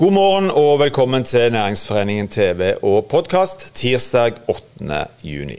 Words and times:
God 0.00 0.14
morgen 0.16 0.46
og 0.56 0.78
velkommen 0.80 1.26
til 1.28 1.50
Næringsforeningen 1.52 2.28
TV 2.32 2.70
og 2.80 3.04
podkast 3.12 3.66
tirsdag 3.76 4.38
8. 4.48 5.00
juni. 5.20 5.58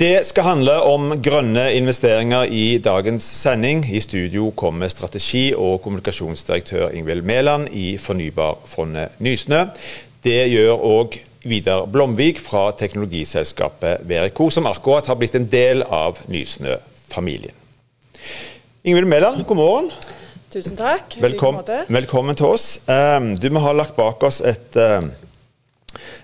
Det 0.00 0.22
skal 0.24 0.46
handle 0.46 0.76
om 0.88 1.12
grønne 1.20 1.66
investeringer 1.76 2.48
i 2.48 2.78
dagens 2.78 3.22
sending. 3.22 3.84
I 3.84 4.00
studio 4.00 4.50
kommer 4.56 4.88
strategi- 4.88 5.52
og 5.52 5.82
kommunikasjonsdirektør 5.82 6.88
Ingvild 6.96 7.22
Mæland 7.22 7.68
i 7.72 7.98
Fornybarfondet 7.98 9.20
Nysnø. 9.20 9.66
Det 10.24 10.48
gjør 10.48 10.72
òg 10.72 11.20
Vidar 11.44 11.84
Blomvik 11.84 12.40
fra 12.40 12.70
teknologiselskapet 12.72 14.08
Verico, 14.08 14.48
som 14.48 14.66
akkurat 14.66 15.12
har 15.12 15.20
blitt 15.20 15.36
en 15.36 15.50
del 15.52 15.84
av 15.90 16.24
Nysnø-familien. 16.24 17.52
Ingvild 18.84 19.12
Mæland, 19.12 19.44
god 19.44 19.56
morgen. 19.56 19.92
Tusen 20.52 20.76
takk. 20.76 21.14
Velkommen, 21.16 21.64
velkommen 21.88 22.36
til 22.36 22.50
oss. 22.52 22.82
Um, 22.84 23.30
du, 23.40 23.46
Vi 23.48 23.60
har 23.64 23.72
lagt 23.72 23.94
bak 23.96 24.20
oss 24.26 24.42
et, 24.44 24.76
uh, 24.76 25.00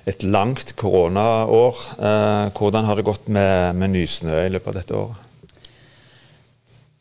et 0.05 0.27
langt 0.27 0.75
koronaår. 0.77 1.81
Uh, 1.97 2.51
hvordan 2.53 2.85
har 2.85 3.01
det 3.01 3.07
gått 3.09 3.31
med, 3.33 3.79
med 3.81 3.95
Nysnø 3.95 4.37
i 4.43 4.51
løpet 4.53 4.69
av 4.69 4.77
dette 4.77 4.99
året? 4.99 5.57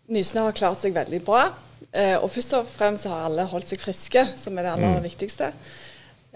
Nysnø 0.08 0.45
har 0.45 0.55
klart 0.55 0.80
seg 0.80 0.95
veldig 0.95 1.20
bra. 1.27 1.49
Uh, 1.91 2.16
og 2.21 2.32
først 2.32 2.55
og 2.62 2.71
fremst 2.71 3.12
har 3.12 3.27
alle 3.27 3.49
holdt 3.51 3.76
seg 3.76 3.84
friske, 3.84 4.23
som 4.40 4.55
er 4.55 4.70
det 4.70 4.73
aller 4.77 4.96
mm. 4.96 5.05
viktigste. 5.10 5.51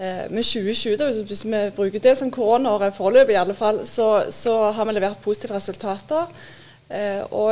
Med 0.01 0.41
2020, 0.41 0.95
da, 0.97 1.11
hvis 1.29 1.43
vi 1.45 1.57
bruker 1.75 2.01
det 2.01 2.15
som 2.17 2.31
koronaåret 2.33 2.95
foreløpig, 2.95 3.35
i 3.35 3.37
alle 3.37 3.53
fall, 3.53 3.83
så, 3.85 4.25
så, 4.33 4.71
har 4.73 4.87
vi 4.89 4.95
levert 4.97 5.19
positive 5.21 5.53
resultater. 5.53 6.31
og 7.29 7.51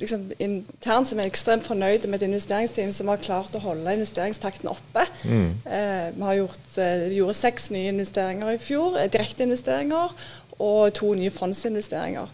liksom, 0.00 0.26
internt 0.38 1.08
som 1.10 1.20
er 1.20 1.28
ekstremt 1.28 1.66
fornøyde 1.66 2.08
med 2.08 2.20
et 2.20 2.28
investeringsteam 2.28 2.92
som 2.96 3.10
har 3.12 3.22
klart 3.22 3.54
å 3.56 3.62
holde 3.62 3.94
investeringstakten 3.98 4.70
oppe. 4.72 5.04
Mm. 5.24 5.50
Eh, 5.66 6.08
vi 6.16 6.26
har 6.28 6.38
gjort, 6.40 6.66
eh, 6.76 7.06
gjorde 7.16 7.38
seks 7.38 7.70
nye 7.74 7.92
investeringer 7.92 8.54
i 8.54 8.60
fjor, 8.62 8.98
eh, 8.98 9.10
direkteinvesteringer, 9.12 10.16
og 10.58 10.94
to 10.94 11.14
nye 11.14 11.30
fondsinvesteringer. 11.32 12.28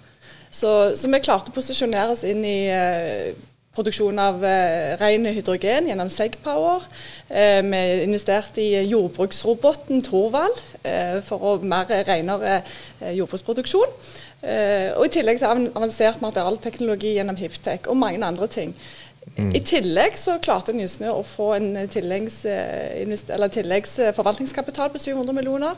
Så, 0.50 0.70
så 0.96 1.10
vi 1.10 1.20
klarte 1.20 1.52
å 1.52 1.54
posisjonere 1.54 2.14
oss 2.14 2.24
inn 2.26 2.44
i 2.46 2.58
eh, 2.72 3.34
produksjon 3.76 4.18
av 4.20 4.44
eh, 4.44 4.96
ren 5.00 5.28
hydrogen 5.28 5.90
gjennom 5.90 6.10
Segpower. 6.12 6.84
Eh, 7.28 7.60
vi 7.62 7.82
investerte 8.06 8.64
i 8.64 8.84
jordbruksroboten 8.88 10.02
Torvald 10.06 10.60
eh, 10.82 11.18
for 11.26 11.44
å 11.44 11.56
mer 11.62 11.90
renere 12.08 12.60
eh, 12.60 13.12
jordbruksproduksjon. 13.18 13.96
Eh, 14.46 14.92
og 14.96 15.06
I 15.06 15.12
tillegg 15.16 15.40
til 15.40 15.70
avansert 15.76 16.22
materialteknologi 16.24 17.16
gjennom 17.16 17.38
Hiptech 17.40 17.88
og 17.90 18.00
mange 18.00 18.24
andre 18.24 18.48
ting. 18.52 18.74
Mm. 19.36 19.50
I 19.58 19.60
tillegg 19.66 20.16
så 20.20 20.36
klarte 20.42 20.74
Nysnø 20.76 21.10
å 21.12 21.24
få 21.26 21.52
en 21.56 21.72
tilleggs, 21.92 22.44
eh, 22.48 23.02
på 24.94 25.02
700 25.02 25.34
millioner. 25.36 25.74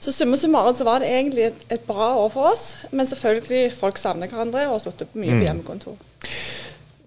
Så 0.00 0.12
summa 0.16 0.36
summarum 0.36 0.74
så 0.74 0.84
var 0.84 1.00
det 1.00 1.10
egentlig 1.12 1.42
et, 1.50 1.64
et, 1.68 1.82
bra 1.86 2.14
år 2.22 2.30
for 2.32 2.52
oss. 2.52 2.78
Men 2.90 3.06
selvfølgelig, 3.06 3.72
folk 3.76 4.00
savner 4.00 4.32
hverandre 4.32 4.66
og 4.68 4.78
har 4.78 4.84
sittet 4.86 5.12
mye 5.14 5.34
på 5.34 5.42
mm. 5.42 5.44
hjemmekontor. 5.44 6.09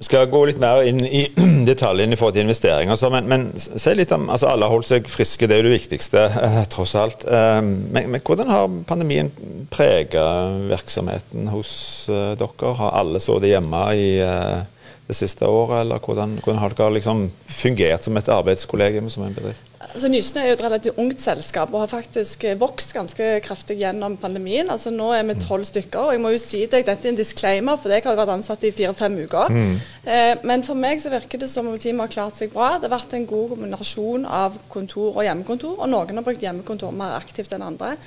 Skal 0.03 0.27
gå 0.31 0.43
litt 0.49 0.59
mer 0.61 0.83
inn 0.87 1.01
i 1.05 1.23
detaljene 1.69 2.15
i 2.15 2.19
forhold 2.19 2.35
til 2.37 2.45
investeringer. 2.45 2.99
Men, 3.13 3.29
men 3.31 3.45
si 3.59 3.95
litt 3.95 4.11
om, 4.15 4.29
altså 4.33 4.51
Alle 4.51 4.67
har 4.67 4.75
holdt 4.75 4.89
seg 4.89 5.09
friske, 5.11 5.47
det 5.47 5.57
er 5.57 5.63
jo 5.63 5.69
det 5.69 5.77
viktigste, 5.77 6.25
eh, 6.43 6.59
tross 6.73 6.95
alt. 6.99 7.25
Eh, 7.27 7.61
men, 7.63 8.11
men, 8.11 8.21
hvordan 8.23 8.51
har 8.51 8.77
pandemien 8.89 9.31
preget 9.73 10.69
virksomheten 10.71 11.49
hos 11.53 11.73
eh, 12.11 12.33
dere? 12.39 12.75
Har 12.79 12.97
alle 12.99 13.21
sittet 13.23 13.53
hjemme 13.53 13.83
i 13.97 14.07
eh, 14.23 14.61
det 15.07 15.15
siste 15.17 15.47
året, 15.47 15.81
eller 15.83 15.99
hvordan, 15.99 16.37
hvordan 16.39 16.61
har 16.61 16.73
dere 16.77 16.95
liksom 16.95 17.25
fungert 17.51 18.05
som 18.05 18.17
et 18.17 18.29
arbeidskollegium 18.31 19.09
som 19.11 19.25
en 19.25 19.35
bedrift? 19.35 19.73
Altså, 19.83 20.07
Nysnø 20.07 20.39
er 20.41 20.47
jo 20.47 20.55
et 20.55 20.63
relativt 20.63 20.99
ungt 21.01 21.21
selskap 21.21 21.73
og 21.73 21.81
har 21.83 21.89
faktisk 21.91 22.45
eh, 22.47 22.55
vokst 22.59 22.93
ganske 22.95 23.25
kraftig 23.43 23.75
gjennom 23.81 24.15
pandemien. 24.17 24.69
Altså 24.71 24.93
Nå 24.93 25.09
er 25.13 25.25
vi 25.27 25.35
tolv 25.41 25.67
stykker. 25.67 25.99
og 25.99 26.13
jeg 26.15 26.21
må 26.23 26.31
jo 26.33 26.39
si 26.41 26.63
deg, 26.65 26.85
Dette 26.87 27.07
er 27.07 27.11
en 27.11 27.19
disclaimer, 27.19 27.75
for 27.77 27.91
jeg 27.91 28.05
har 28.05 28.15
jo 28.15 28.21
vært 28.21 28.33
ansatt 28.37 28.63
i 28.63 28.71
fire-fem 28.71 29.17
uker. 29.25 29.51
Mm. 29.51 29.73
Eh, 30.05 30.35
men 30.47 30.63
for 30.63 30.79
meg 30.79 31.03
så 31.03 31.11
virker 31.11 31.43
det 31.43 31.51
som 31.51 31.67
om 31.67 31.75
teamet 31.77 32.07
har 32.07 32.15
klart 32.15 32.39
seg 32.39 32.53
bra. 32.55 32.77
Det 32.77 32.87
har 32.87 32.95
vært 32.95 33.17
en 33.17 33.27
god 33.27 33.57
kombinasjon 33.57 34.25
av 34.25 34.55
kontor 34.71 35.17
og 35.17 35.27
hjemmekontor. 35.27 35.75
Og 35.81 35.91
noen 35.91 36.21
har 36.21 36.29
brukt 36.29 36.47
hjemmekontor 36.47 36.95
mer 36.95 37.19
aktivt 37.19 37.51
enn 37.53 37.67
andre. 37.67 37.97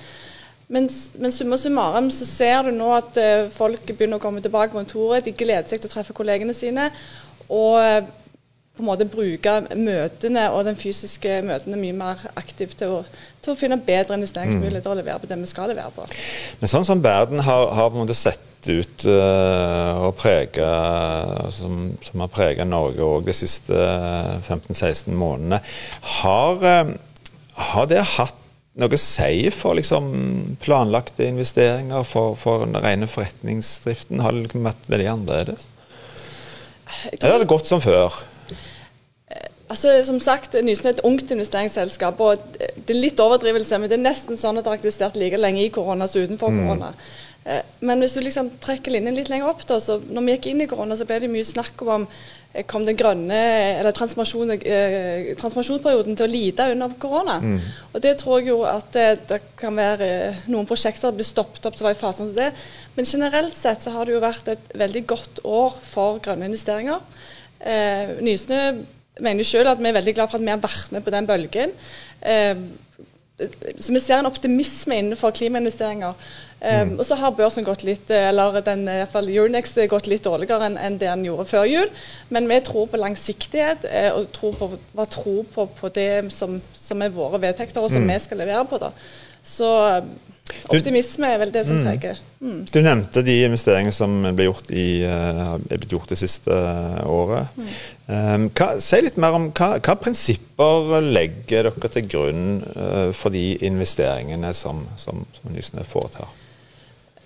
Men, 0.68 0.88
men 1.22 1.32
summa 1.32 1.58
summarum 1.58 2.10
så 2.10 2.26
ser 2.26 2.66
du 2.66 2.74
nå 2.74 2.90
at 2.96 3.18
uh, 3.22 3.46
folk 3.54 3.86
begynner 3.92 4.18
å 4.18 4.22
komme 4.22 4.42
tilbake 4.42 4.72
på 4.72 4.80
kontoret. 4.80 5.26
De 5.26 5.34
gleder 5.34 5.68
seg 5.70 5.82
til 5.82 5.90
å 5.90 5.94
treffe 5.94 6.16
kollegene 6.16 6.54
sine. 6.56 6.88
Og 7.46 7.78
uh, 7.78 8.00
på 8.76 8.82
en 8.84 8.88
måte 8.90 9.06
bruke 9.08 9.52
møtene 9.72 10.42
og 10.52 10.66
den 10.66 10.76
fysiske 10.76 11.38
møtene 11.46 11.78
mye 11.80 11.94
mer 11.96 12.20
aktivt 12.36 12.76
til 12.82 12.98
å, 12.98 12.98
til 13.40 13.54
å 13.54 13.56
finne 13.56 13.78
bedre 13.80 14.18
investeringsmuligheter 14.18 14.92
og 14.92 14.98
levere 14.98 15.22
på 15.22 15.30
det 15.30 15.38
vi 15.40 15.48
skal 15.48 15.70
levere 15.72 15.94
på. 15.94 16.04
Men 16.60 16.72
sånn 16.72 16.84
som 16.84 17.00
verden 17.04 17.40
har, 17.46 17.70
har 17.72 17.88
på 17.88 17.96
en 17.96 18.04
måte 18.04 18.18
sett 18.18 18.68
ut 18.68 19.06
uh, 19.08 20.02
og 20.08 20.16
prega, 20.18 20.68
som, 21.54 21.94
som, 22.04 22.24
har 22.24 22.32
preget 22.34 22.68
Norge 22.68 23.06
òg 23.06 23.24
de 23.28 23.36
siste 23.38 23.86
15-16 24.44 25.14
månedene, 25.16 25.62
har, 26.20 26.66
uh, 26.66 27.22
har 27.70 27.88
det 27.88 28.02
hatt 28.16 28.42
noe 28.76 28.92
å 28.92 29.00
si 29.00 29.48
for 29.54 29.78
liksom, 29.78 30.10
planlagte 30.62 31.26
investeringer, 31.30 32.04
for, 32.08 32.36
for 32.40 32.66
den 32.66 32.76
rene 32.82 33.08
forretningsdriften? 33.08 34.20
Har 34.24 34.36
det 34.36 34.46
liksom 34.46 34.68
vært 34.68 34.90
veldig 34.92 35.10
annerledes? 35.14 35.66
Eller 37.12 37.32
har 37.32 37.42
det 37.42 37.50
gått 37.50 37.68
som 37.68 37.80
før? 37.82 38.20
Eh, 39.32 39.48
altså, 39.72 39.94
som 40.06 40.20
sagt, 40.22 40.58
Nysnø 40.62 40.90
er 40.90 40.98
et 40.98 41.06
ungt 41.08 41.32
investeringsselskap. 41.32 42.20
og 42.20 42.58
Det 42.58 42.92
er 42.92 43.00
litt 43.00 43.22
overdrivelse, 43.22 43.80
men 43.80 43.90
det 43.90 43.98
er 43.98 44.04
nesten 44.04 44.40
sånn 44.40 44.60
at 44.60 44.66
det 44.66 44.72
har 44.72 44.80
aktivisert 44.80 45.16
like 45.18 45.40
lenge 45.40 45.64
i 45.64 45.72
korona 45.72 46.08
som 46.10 46.26
utenfor 46.26 46.52
mm. 46.52 46.60
korona. 46.62 46.92
Eh, 47.46 47.62
men 47.86 48.02
hvis 48.02 48.16
du 48.16 48.22
liksom 48.24 48.56
trekker 48.62 48.94
linjen 48.94 49.16
litt 49.16 49.30
lenger 49.32 49.52
opp, 49.52 49.62
da, 49.68 49.78
så 49.82 50.00
når 50.02 50.26
vi 50.26 50.36
gikk 50.36 50.50
inn 50.52 50.64
i 50.64 50.70
korona, 50.70 50.98
så 50.98 51.06
ble 51.08 51.22
det 51.22 51.32
mye 51.32 51.46
snakk 51.46 51.86
om 51.86 52.08
Eh, 52.56 52.64
kom 52.64 52.84
den 52.86 52.96
grønne, 52.96 53.38
eller 53.80 53.92
transformasjon, 53.92 54.54
eh, 54.56 55.34
transformasjonsperioden 55.36 56.16
til 56.16 56.26
å 56.26 56.30
lide 56.30 56.70
under 56.72 56.94
korona. 56.98 57.38
Mm. 57.40 57.60
Og 57.92 58.00
Det 58.00 58.16
tror 58.18 58.40
jeg 58.40 58.48
jo 58.48 58.62
at 58.64 58.92
det, 58.92 59.28
det 59.28 59.40
kan 59.56 59.76
være 59.76 60.08
eh, 60.30 60.42
noen 60.48 60.66
prosjekter 60.66 61.10
som 61.10 61.16
blir 61.16 61.26
stoppet 61.26 61.66
opp 61.66 61.76
som 61.76 61.86
var 61.86 61.96
i 61.96 62.00
fasen 62.00 62.28
som 62.28 62.36
det. 62.36 62.52
Men 62.96 63.04
generelt 63.04 63.54
sett 63.54 63.82
så 63.82 63.92
har 63.92 64.06
det 64.06 64.14
jo 64.14 64.24
vært 64.24 64.48
et 64.48 64.72
veldig 64.74 65.06
godt 65.06 65.40
år 65.44 65.76
for 65.82 66.20
grønne 66.24 66.48
investeringer. 66.48 67.00
Eh, 67.60 68.16
Nysnø 68.24 68.62
mener 69.20 69.48
selv 69.48 69.72
at 69.72 69.80
vi 69.80 69.88
er 69.88 69.96
veldig 69.96 70.14
glad 70.14 70.30
for 70.30 70.38
at 70.38 70.44
vi 70.44 70.52
har 70.52 70.60
vært 70.60 70.92
med 70.92 71.04
på 71.04 71.12
den 71.12 71.28
bølgen. 71.28 71.72
Eh, 72.22 72.54
så 73.36 73.92
vi 73.92 74.00
ser 74.00 74.22
en 74.22 74.28
optimisme 74.30 74.96
innenfor 74.96 75.34
klimainvesteringer. 75.36 76.14
Um, 76.56 76.88
mm. 76.88 76.92
Og 76.96 77.04
så 77.04 77.18
har 77.20 77.34
børsen 77.36 77.66
gått 77.66 77.82
litt, 77.84 78.08
eller 78.10 78.62
den, 78.64 78.86
i 78.88 79.00
hvert 79.02 79.12
fall 79.12 79.28
Euronext 79.28 79.76
gått 79.92 80.08
litt 80.08 80.24
dårligere 80.24 80.70
enn, 80.70 80.78
enn 80.80 80.96
det 80.96 81.10
den 81.10 81.26
gjorde 81.26 81.44
før 81.50 81.66
jul. 81.68 81.90
Men 82.32 82.48
vi 82.48 82.62
tror 82.64 82.88
på 82.88 83.00
langsiktighet 83.00 83.84
eh, 83.90 84.08
og 84.16 84.30
tror 84.32 84.56
på, 84.56 84.70
var 84.96 85.10
tro 85.12 85.42
på, 85.52 85.66
på 85.76 85.92
det 85.92 86.32
som, 86.32 86.56
som, 86.72 87.04
er 87.04 87.12
våre 87.12 87.42
vedtekter, 87.44 87.84
og 87.84 87.92
som 87.92 88.06
mm. 88.06 88.14
vi 88.14 88.18
skal 88.24 88.40
levere 88.40 88.64
på. 88.70 88.80
da. 88.80 88.94
Så 89.46 89.68
Optimisme 90.72 91.28
er 91.28 91.40
vel 91.42 91.52
det 91.52 91.66
som 91.68 91.82
mm. 91.82 91.84
preger. 91.90 92.16
Mm. 92.16 92.35
Du 92.38 92.80
nevnte 92.84 93.22
de 93.24 93.34
investeringene 93.46 93.94
som 93.96 94.12
ble 94.36 94.48
gjort 94.48 94.68
i, 94.68 95.00
uh, 95.08 95.54
er 95.56 95.80
blitt 95.80 95.92
gjort 95.94 96.10
det 96.12 96.18
siste 96.20 96.52
uh, 96.52 97.00
året. 97.08 97.54
Mm. 97.56 97.70
Um, 98.06 98.48
hva, 98.52 98.68
si 98.84 99.00
litt 99.00 99.16
mer 99.20 99.38
om 99.38 99.48
hva, 99.56 99.70
hva, 99.80 99.96
prinsipper 100.00 101.00
legger 101.00 101.70
dere 101.70 101.92
til 101.94 102.10
grunn 102.12 102.48
uh, 102.76 103.08
for 103.16 103.32
de 103.32 103.54
investeringene 103.66 104.52
som, 104.56 104.84
som, 105.00 105.24
som 105.38 105.54
Nysnø 105.54 105.86
foretar? 105.88 106.28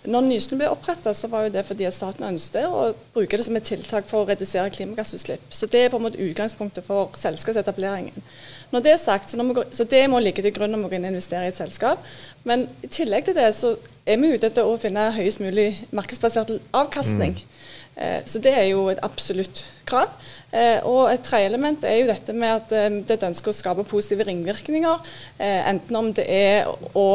Når 0.08 0.24
Nysnø 0.24 0.56
ble 0.56 0.68
oppretta, 0.72 1.12
var 1.28 1.50
det 1.52 1.66
fordi 1.68 1.84
at 1.84 1.92
staten 1.92 2.24
ønsket 2.24 2.64
å 2.64 2.94
bruke 3.12 3.36
det 3.36 3.44
som 3.44 3.56
et 3.58 3.66
tiltak 3.68 4.06
for 4.08 4.22
å 4.22 4.28
redusere 4.30 4.72
klimagassutslipp. 4.72 5.42
Så 5.52 5.66
Det 5.66 5.82
er 5.84 5.90
på 5.92 5.98
en 6.00 6.06
måte 6.06 6.22
utgangspunktet 6.24 6.86
for 6.86 7.10
selskapsetableringen. 7.20 8.24
Når 8.72 8.80
det 8.80 8.92
er 8.94 8.96
sagt, 8.96 9.30
så, 9.30 9.36
går, 9.36 9.68
så 9.72 9.84
det 9.84 10.08
må 10.08 10.18
ligge 10.18 10.42
til 10.42 10.54
grunn 10.56 10.72
når 10.72 10.88
vi 10.88 10.96
investerer 10.96 11.50
i 11.50 11.52
et 11.52 11.60
selskap. 11.60 12.00
Men 12.44 12.64
i 12.82 12.88
tillegg 12.88 13.28
til 13.28 13.36
det 13.36 13.50
så 13.54 13.74
er 14.06 14.16
vi 14.16 14.32
ute 14.32 14.48
etter 14.48 14.64
å 14.64 14.78
finne 14.80 15.10
høyest 15.12 15.42
mulig 15.44 15.68
markedsbasert 15.92 16.56
avkastning. 16.72 17.36
Mm. 17.36 17.60
Eh, 18.00 18.20
så 18.26 18.40
det 18.40 18.52
er 18.56 18.70
jo 18.70 18.86
et 18.88 19.00
absolutt 19.04 19.62
krav. 19.88 20.12
Eh, 20.56 20.80
og 20.88 21.12
et 21.12 21.22
tredje 21.22 21.50
element 21.50 21.84
er 21.84 21.98
jo 22.00 22.08
dette 22.08 22.32
med 22.34 22.48
at 22.48 22.72
eh, 22.74 22.88
det 23.04 23.12
er 23.12 23.18
et 23.18 23.26
ønske 23.28 23.52
å 23.52 23.56
skape 23.56 23.84
positive 23.88 24.24
ringvirkninger. 24.26 25.12
Enten 25.40 25.98
om 25.98 26.10
det 26.16 26.24
er 26.24 26.68
å 26.96 27.06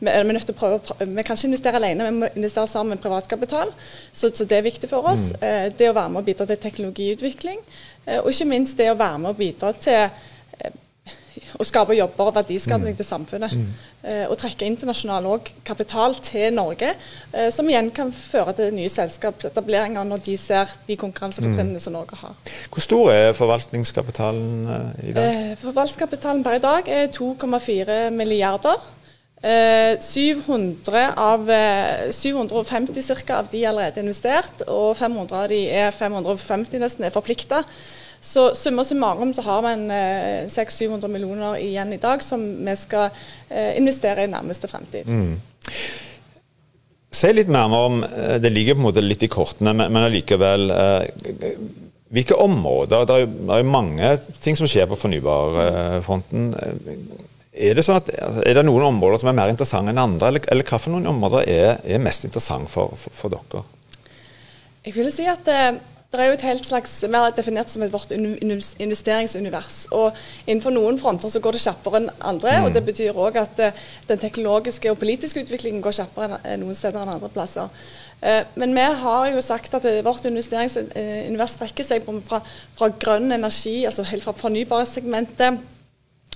Vi 0.00 0.10
er 0.10 0.24
nødt 0.26 0.46
til 0.48 0.54
å 0.54 0.58
prøve 0.58 1.06
Vi 1.06 1.22
kan 1.22 1.36
ikke 1.36 1.50
investere 1.50 1.78
alene, 1.78 2.08
vi 2.08 2.22
må 2.22 2.32
investere 2.34 2.70
sammen 2.70 2.96
med 2.96 3.04
privatkapital. 3.04 3.72
Så, 4.12 4.32
så 4.32 4.48
det 4.48 4.58
er 4.58 4.68
viktig 4.68 4.90
for 4.90 5.12
oss. 5.12 5.30
Mm. 5.36 5.76
Det 5.76 5.90
å 5.90 5.96
være 5.96 6.14
med 6.14 6.22
og 6.22 6.28
bidra 6.30 6.48
til 6.48 6.60
teknologiutvikling. 6.62 7.60
Og 8.22 8.32
ikke 8.32 8.48
minst 8.50 8.80
det 8.80 8.90
å 8.90 8.98
være 8.98 9.20
med 9.22 9.30
og 9.30 9.38
bidra 9.38 9.70
til 9.78 10.08
å 11.60 11.64
skape 11.66 11.96
jobber 11.96 12.30
og 12.30 12.36
verdiskaping 12.36 12.92
mm. 12.92 12.98
til 12.98 13.06
samfunnet. 13.06 13.54
Mm. 13.56 13.66
Eh, 14.02 14.24
og 14.28 14.36
trekke 14.40 14.66
internasjonal 14.68 15.28
kapital 15.66 16.16
til 16.24 16.52
Norge, 16.54 16.94
eh, 17.32 17.48
som 17.54 17.68
igjen 17.70 17.90
kan 17.94 18.12
føre 18.14 18.54
til 18.58 18.72
nye 18.76 18.92
selskapsetableringer 18.92 20.06
når 20.08 20.24
de 20.26 20.36
ser 20.40 20.72
de 20.88 20.96
konkurransefortrinnene 21.00 21.80
mm. 21.80 21.84
som 21.84 21.96
Norge 21.96 22.18
har. 22.22 22.36
Hvor 22.72 22.84
stor 22.84 23.12
er 23.14 23.36
forvaltningskapitalen 23.38 24.66
eh, 24.66 24.88
i 25.10 25.14
dag? 25.16 25.28
Eh, 25.28 25.54
forvaltningskapitalen 25.62 26.44
per 26.46 26.58
i 26.58 26.64
dag 26.64 26.92
er 27.00 27.12
2,4 27.14 28.02
milliarder. 28.16 28.82
700 29.42 30.94
eh, 30.94 31.16
av, 31.18 31.48
750 32.14 33.02
cirka, 33.02 33.40
av 33.40 33.48
de 33.50 33.64
er 33.64 33.72
allerede 33.72 34.04
investert, 34.04 34.62
og 34.70 34.94
500 35.00 35.40
av 35.40 35.50
de 35.50 35.64
er 35.66 35.90
550 35.96 36.78
nesten 36.82 37.08
er 37.08 37.14
forplikta. 37.14 37.64
Så 38.22 38.52
summa 38.54 38.84
summarum 38.86 39.32
så 39.34 39.42
har 39.42 39.64
vi 39.64 39.72
en 39.74 39.90
600-700 40.50 41.08
millioner 41.10 41.56
igjen 41.58 41.90
i 41.92 41.98
dag 42.02 42.22
som 42.22 42.42
vi 42.62 42.74
skal 42.78 43.08
eh, 43.50 43.72
investere 43.80 44.28
i 44.28 44.30
nærmeste 44.30 44.70
fremtid. 44.70 45.10
Mm. 45.10 45.40
Si 47.12 47.32
litt 47.34 47.50
nærmere 47.52 47.88
om 47.88 47.98
Det 48.40 48.50
ligger 48.52 48.76
på 48.76 48.80
en 48.80 48.86
måte 48.86 49.02
litt 49.04 49.26
i 49.26 49.30
kortene, 49.30 49.74
men, 49.74 49.90
men 49.92 50.06
allikevel. 50.06 50.70
hvilke 52.14 52.38
områder 52.40 53.04
Det 53.10 53.18
er 53.18 53.60
jo 53.60 53.68
mange 53.68 54.14
ting 54.40 54.56
som 54.56 54.70
skjer 54.70 54.86
på 54.88 54.96
fornybarfronten. 55.02 56.48
Er 57.52 57.76
det, 57.76 57.84
sånn 57.84 57.98
at, 58.00 58.08
er 58.48 58.56
det 58.56 58.64
noen 58.64 58.86
områder 58.94 59.20
som 59.20 59.28
er 59.28 59.36
mer 59.36 59.50
interessante 59.52 59.92
enn 59.92 60.00
andre, 60.00 60.30
eller, 60.30 60.44
eller 60.48 60.64
hvilke 60.64 61.08
områder 61.10 61.50
er, 61.52 61.82
er 61.84 62.00
mest 62.00 62.24
interessant 62.24 62.70
for, 62.72 62.94
for, 62.96 63.12
for, 63.18 63.34
dere? 63.34 63.66
Jeg 64.86 64.94
vil 64.96 65.10
si 65.12 65.26
at 65.28 65.50
eh, 65.52 65.74
det 66.12 66.20
er 66.20 66.28
jo 66.28 66.36
et 66.36 66.44
helt 66.44 66.66
slags, 66.66 67.02
Vi 67.02 67.16
har 67.16 67.30
definert 67.32 67.70
som 67.70 67.82
et 67.82 67.92
vårt 67.92 68.10
investeringsunivers. 68.12 69.86
og 69.90 70.12
Innenfor 70.46 70.70
noen 70.70 70.98
fronter 70.98 71.28
så 71.28 71.40
går 71.40 71.56
det 71.56 71.62
kjappere 71.64 72.02
enn 72.02 72.10
andre. 72.20 72.58
Mm. 72.58 72.64
og 72.64 72.74
Det 72.74 72.84
betyr 72.84 73.16
òg 73.16 73.36
at 73.40 73.58
eh, 73.58 73.72
den 74.08 74.18
teknologiske 74.18 74.90
og 74.90 74.98
politiske 74.98 75.40
utviklingen 75.40 75.82
går 75.82 75.96
kjappere 76.02 76.40
enn 76.44 76.60
noen 76.60 76.76
steder 76.76 77.00
enn 77.00 77.14
andre 77.14 77.32
plasser. 77.32 77.72
Eh, 78.20 78.44
men 78.54 78.74
vi 78.76 78.86
har 79.04 79.30
jo 79.32 79.40
sagt 79.40 79.74
at 79.74 79.88
vårt 80.04 80.28
investeringsunivers 80.28 81.56
strekker 81.56 81.84
seg 81.84 82.04
fra, 82.28 82.42
fra 82.76 82.90
grønn 82.92 83.32
energi, 83.32 83.84
altså 83.84 84.04
helt 84.04 84.22
fra 84.22 84.36
fornybarsegmentet 84.36 85.62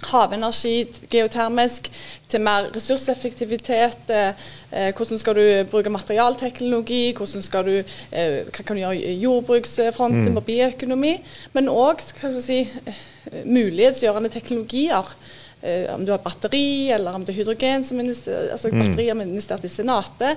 havenergi, 0.04 0.86
geotermisk, 1.10 1.88
til 2.28 2.42
mer 2.44 2.68
ressurseffektivitet. 2.74 4.10
Eh, 4.10 4.28
eh, 4.72 4.94
hvordan 4.94 5.18
skal 5.18 5.34
du 5.34 5.70
bruke 5.70 5.90
materialteknologi, 5.90 7.14
hvordan 7.16 7.42
skal 7.42 7.64
du, 7.64 7.76
eh, 8.12 8.44
hva 8.44 8.62
kan 8.62 8.76
du 8.76 8.82
gjøre 8.82 8.96
i 8.96 9.16
jordbruksfronten 9.22 10.30
mm. 10.30 10.36
og 10.36 10.44
bioøkonomi. 10.44 11.16
Men 11.52 11.72
òg 11.72 12.04
si, 12.40 12.60
eh, 12.86 13.00
mulighetsgjørende 13.44 14.28
teknologier. 14.28 15.14
Eh, 15.62 15.94
om 15.94 16.04
du 16.04 16.12
har 16.12 16.18
batteri, 16.18 16.90
eller 16.92 17.14
om 17.14 17.24
det 17.24 17.32
er 17.32 17.42
hydrogen 17.42 17.84
som 17.84 18.00
invester, 18.00 18.50
altså 18.52 18.68
mm. 18.68 18.78
Batteri 18.78 19.08
har 19.08 19.22
investert 19.22 19.64
i 19.64 19.68
Senatet. 19.68 20.36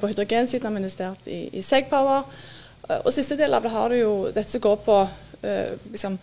På 0.00 0.06
hydrogensiden 0.06 0.66
har 0.66 0.72
vi 0.72 0.78
investert 0.84 1.26
i, 1.26 1.48
i 1.52 1.62
Segpower. 1.62 2.22
og 3.04 3.12
siste 3.12 3.36
del 3.36 3.54
av 3.54 3.62
det 3.62 3.70
har 3.70 3.88
du 3.88 3.96
jo 3.96 4.30
dette 4.30 4.50
som 4.50 4.60
går 4.60 4.76
på 4.76 5.08
liksom, 5.90 6.18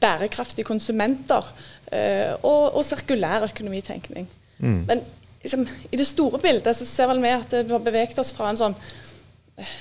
bærekraftige 0.00 0.66
konsumenter 0.66 1.44
uh, 1.92 2.32
og, 2.42 2.76
og 2.76 2.84
sirkulær 2.84 3.48
økonomitenkning. 3.50 4.28
Mm. 4.58 4.84
Men 4.88 5.02
liksom, 5.42 5.66
i 5.92 5.96
det 5.96 6.06
store 6.06 6.40
bildet 6.42 6.76
så 6.76 6.86
ser 6.86 7.10
vel 7.12 7.22
vi 7.22 7.34
at 7.34 7.58
vi 7.58 7.74
har 7.74 7.84
beveget 7.84 8.18
oss 8.18 8.32
fra 8.36 8.50
en 8.50 8.60
sånn 8.60 8.76
uh, 8.76 9.74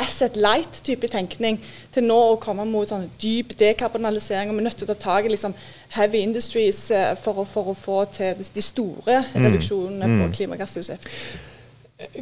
asset 0.00 0.36
light-type 0.36 1.08
tenkning 1.10 1.60
til 1.94 2.06
nå 2.08 2.16
å 2.32 2.38
komme 2.42 2.66
mot 2.66 2.88
sånn 2.90 3.06
dyp 3.22 3.54
dekarbonalisering. 3.60 4.50
og 4.50 4.56
Vi 4.56 4.64
er 4.64 4.68
nødt 4.68 4.80
til 4.82 4.88
å 4.88 4.94
ta 4.94 5.00
tak 5.06 5.28
i 5.28 5.34
liksom, 5.34 5.54
heavy 5.94 6.24
industries 6.26 6.88
uh, 6.90 7.14
for, 7.20 7.44
å, 7.44 7.46
for, 7.48 7.70
å, 7.70 7.78
få 7.78 8.04
til 8.16 8.42
de 8.42 8.64
store 8.64 9.22
mm. 9.30 9.46
reduksjonene 9.46 10.10
mm. 10.10 10.20
på 10.22 10.30
klimagassutslipp. 10.40 11.10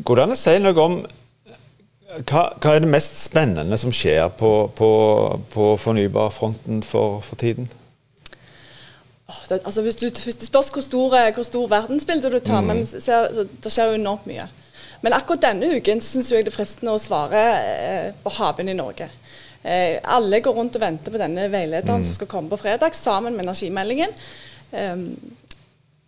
Går 0.05 0.19
det 0.19 0.25
an 0.27 0.35
å 0.35 0.39
si 0.39 0.59
noe 0.61 0.85
om 0.85 0.99
hva, 2.21 2.43
hva, 2.61 2.75
er 2.75 2.83
det 2.85 2.91
mest 2.93 3.23
spennende 3.23 3.79
som 3.81 3.93
skjer 3.95 4.27
på, 4.37 4.51
på, 4.77 4.91
på 5.53 5.69
fornybarfronten 5.81 6.83
for, 6.85 7.21
for 7.25 7.41
tiden? 7.41 7.71
det, 9.49 9.61
altså 9.65 9.83
hvis, 9.83 9.97
du, 9.97 10.09
hvis 10.25 10.35
det 10.35 10.47
spørs 10.47 10.69
hvor 10.69 10.85
stor, 10.85 11.17
hvor 11.35 11.47
stor 11.47 11.69
verdensbilde 11.69 12.31
du 12.31 12.39
tar, 12.39 12.61
mm. 12.61 12.67
men 12.67 12.87
ser, 12.87 13.47
det 13.65 13.73
skjer 13.73 13.93
jo 13.93 14.01
enormt 14.01 14.27
mye. 14.29 14.49
Men 15.03 15.17
akkurat 15.17 15.43
denne 15.43 15.73
uken 15.77 16.01
syns 16.05 16.31
jeg 16.31 16.45
det 16.47 16.53
er 16.53 16.57
fristende 16.57 16.95
å 16.95 17.01
svare 17.03 17.43
eh, 17.59 18.09
på 18.23 18.33
havvind 18.37 18.71
i 18.71 18.77
Norge. 18.79 19.09
Eh, 19.63 19.99
alle 20.05 20.41
går 20.43 20.57
rundt 20.59 20.77
og 20.79 20.85
venter 20.85 21.15
på 21.15 21.21
denne 21.21 21.49
veilederen 21.51 22.03
mm. 22.03 22.07
som 22.07 22.19
skal 22.19 22.31
komme 22.31 22.53
på 22.53 22.61
fredag, 22.63 22.95
sammen 22.99 23.35
med 23.37 23.49
energimeldingen. 23.49 24.15
Um, 24.73 25.09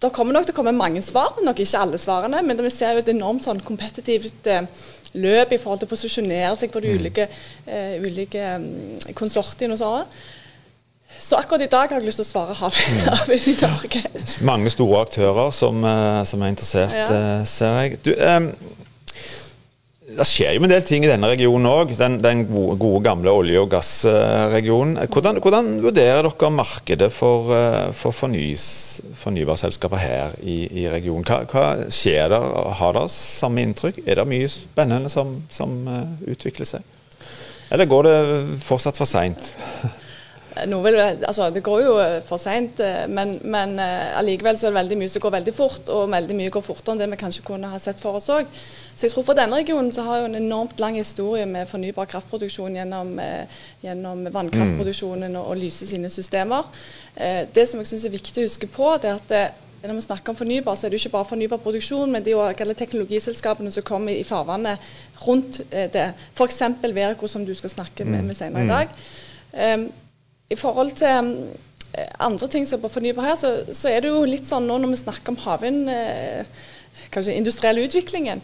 det 0.05 0.13
kommer 0.15 0.37
nok 0.37 0.47
til 0.49 0.55
å 0.55 0.59
komme 0.59 0.75
mange 0.77 1.03
svar, 1.05 1.39
nok 1.45 1.61
ikke 1.65 1.81
alle 1.81 2.01
svarene. 2.01 2.43
Men 2.45 2.61
vi 2.63 2.73
ser 2.73 2.95
jo 2.95 3.03
et 3.05 3.11
enormt 3.13 3.47
sånn 3.47 3.63
kompetitivt 3.65 4.49
eh, 4.51 4.69
løp 5.15 5.53
i 5.55 5.59
forhold 5.63 5.83
til 5.83 5.89
å 5.89 5.95
posisjonere 5.95 6.55
seg 6.59 6.73
for 6.75 6.85
de 6.85 6.93
mm. 6.93 7.03
ulike, 7.03 7.29
uh, 7.69 7.93
ulike 8.03 8.49
um, 8.59 8.65
konsortiene 9.15 9.77
og 9.77 9.81
sånn. 9.81 10.17
Så 11.15 11.39
akkurat 11.39 11.63
i 11.63 11.71
dag 11.71 11.93
har 11.93 12.01
jeg 12.03 12.09
lyst 12.09 12.19
til 12.19 12.27
å 12.27 12.31
svare 12.33 12.57
havvind 12.59 13.47
i 13.53 13.55
Norge. 13.61 14.01
Mange 14.43 14.73
store 14.75 15.05
aktører 15.07 15.53
som, 15.55 15.85
eh, 15.87 16.23
som 16.27 16.43
er 16.43 16.51
interessert, 16.51 16.97
ja. 16.99 17.21
Ser 17.47 17.79
jeg. 17.79 18.01
Du, 18.03 18.11
um, 18.19 18.51
det 20.19 20.27
skjer 20.29 20.55
jo 20.57 20.65
en 20.65 20.73
del 20.73 20.85
ting 20.87 21.05
i 21.07 21.11
denne 21.11 21.29
regionen 21.31 21.69
òg, 21.71 21.95
den, 21.99 22.19
den 22.23 22.45
gode, 22.49 22.77
gode, 22.83 23.03
gamle 23.07 23.33
olje- 23.35 23.63
og 23.63 23.71
gassregionen. 23.73 24.99
Hvordan, 25.11 25.41
hvordan, 25.43 25.71
vurderer 25.85 26.29
dere 26.29 26.51
markedet 26.55 27.11
for, 27.15 27.51
eh, 27.57 27.91
for 27.97 28.17
fornyes, 28.17 28.67
fornybarselskaper 29.21 30.03
her 30.03 30.37
i, 30.43 30.61
i 30.85 30.87
regionen? 30.93 31.27
Hva, 31.27 31.43
hva, 31.51 31.67
skjer 31.93 32.31
der? 32.33 32.49
Har 32.81 32.97
dere 32.99 33.11
samme 33.13 33.67
inntrykk? 33.67 34.05
Er 34.07 34.21
det 34.21 34.29
mye 34.31 34.51
spennende 34.53 35.13
som, 35.13 35.37
som 35.53 35.77
utvikler 36.31 36.69
seg? 36.77 36.95
Eller 37.75 37.91
går 37.91 38.07
det 38.07 38.17
fortsatt 38.63 39.01
for 39.01 39.09
seint? 39.09 39.53
Vil, 40.55 40.97
altså, 41.27 41.49
det 41.51 41.63
går 41.67 41.81
jo 41.83 41.95
eh, 41.99 42.21
for 42.23 42.39
seint, 42.39 42.79
eh, 42.81 43.09
men, 43.11 43.41
men 43.43 43.75
uh, 43.81 44.19
allikevel 44.21 44.55
så 44.59 44.69
er 44.69 44.71
det 44.71 44.79
veldig 44.79 44.99
mye 45.01 45.11
som 45.11 45.25
går 45.25 45.35
veldig 45.35 45.55
fort. 45.55 45.91
Og 45.91 46.13
veldig 46.13 46.37
mye 46.39 46.53
går 46.55 46.63
fortere 46.63 46.95
enn 46.95 47.03
det 47.03 47.09
vi 47.11 47.19
kanskje 47.25 47.43
kunne 47.47 47.71
ha 47.73 47.81
sett 47.83 48.03
for 48.03 48.21
oss 48.21 48.31
òg. 48.31 48.47
Så 48.95 49.09
jeg 49.09 49.15
tror 49.15 49.27
for 49.27 49.39
denne 49.39 49.59
regionen 49.59 49.91
så 49.93 50.05
har 50.07 50.21
jo 50.21 50.29
en 50.29 50.39
enormt 50.39 50.79
lang 50.79 50.95
historie 51.01 51.47
med 51.51 51.67
fornybar 51.67 52.07
kraftproduksjon 52.13 52.77
gjennom, 52.79 53.11
gjennom 53.83 54.23
vannkraftproduksjonen 54.31 55.35
og, 55.35 55.49
og 55.51 55.59
Lyse 55.59 55.89
sine 55.91 56.11
systemer. 56.15 56.69
Det 57.17 57.65
som 57.67 57.83
jeg 57.83 57.91
syns 57.91 58.05
er 58.07 58.15
viktig 58.15 58.45
å 58.45 58.47
huske 58.47 58.69
på, 58.71 58.93
det 59.03 59.11
er 59.11 59.19
at 59.19 59.35
når 59.83 59.99
vi 59.99 60.05
snakker 60.07 60.31
om 60.31 60.39
fornybar, 60.39 60.79
så 60.79 60.87
er 60.87 60.95
det 60.95 61.01
ikke 61.03 61.17
bare 61.17 61.29
fornybar 61.33 61.61
produksjon, 61.67 62.15
men 62.15 62.23
det 62.23 62.31
er 62.31 62.39
jo 62.39 62.47
alle 62.47 62.79
teknologiselskapene 62.79 63.75
som 63.75 63.85
kommer 63.85 64.15
i 64.15 64.23
farvannet 64.25 64.95
rundt 65.27 65.59
det. 65.75 66.07
F.eks. 66.31 66.63
Verco, 66.95 67.27
som 67.29 67.43
du 67.45 67.53
skal 67.59 67.75
snakke 67.75 68.07
med, 68.07 68.23
med 68.31 68.39
senere 68.39 68.63
i 68.63 68.71
mm. 68.71 68.75
dag. 68.77 68.97
Um, 69.75 69.89
i 70.53 70.59
forhold 70.61 70.93
til 70.99 71.09
um, 71.19 71.33
andre 72.21 72.49
ting 72.51 72.67
som 72.69 72.79
er 72.79 72.85
på 72.85 72.93
fornybar 72.97 73.31
her, 73.31 73.41
så, 73.41 73.55
så, 73.73 73.89
er 73.91 74.05
det 74.05 74.13
jo 74.13 74.25
litt 74.29 74.47
sånn 74.49 74.67
nå 74.69 74.79
når 74.83 74.95
vi 74.95 75.03
snakker 75.05 75.35
om 75.35 75.43
havvind, 75.45 75.91
eh, 75.93 76.65
kanskje 77.15 77.37
industriell 77.39 77.79
utviklingen, 77.85 78.43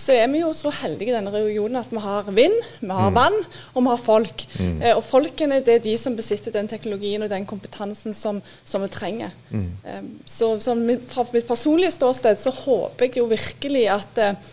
så 0.00 0.14
er 0.16 0.30
vi 0.32 0.40
jo 0.40 0.52
så 0.56 0.70
heldige 0.72 1.12
i 1.12 1.16
denne 1.16 1.32
regionen 1.34 1.80
at 1.80 1.90
vi 1.92 2.00
har 2.00 2.28
vind, 2.32 2.56
vi 2.80 2.88
har 2.88 3.10
mm. 3.10 3.18
vann 3.18 3.36
og 3.74 3.82
vi 3.82 3.90
har 3.90 4.00
folk. 4.00 4.44
Mm. 4.56 4.78
Eh, 4.78 4.94
og 4.94 5.04
folkene 5.04 5.60
det 5.66 5.76
er 5.76 5.84
de 5.84 5.96
som 6.00 6.16
besitter 6.16 6.54
den 6.54 6.70
teknologien 6.70 7.26
og 7.26 7.32
den 7.32 7.44
kompetansen 7.48 8.16
som, 8.16 8.40
som 8.64 8.86
vi 8.86 8.88
trenger. 8.94 9.34
Mm. 9.50 9.68
Eh, 9.84 10.00
så, 10.24 10.54
så 10.62 10.76
fra 11.12 11.26
mitt 11.34 11.48
personlige 11.48 11.96
ståsted 11.98 12.40
så 12.40 12.54
håper 12.62 13.10
jeg 13.10 13.20
jo 13.20 13.28
virkelig 13.30 13.84
at 13.98 14.22
eh, 14.24 14.50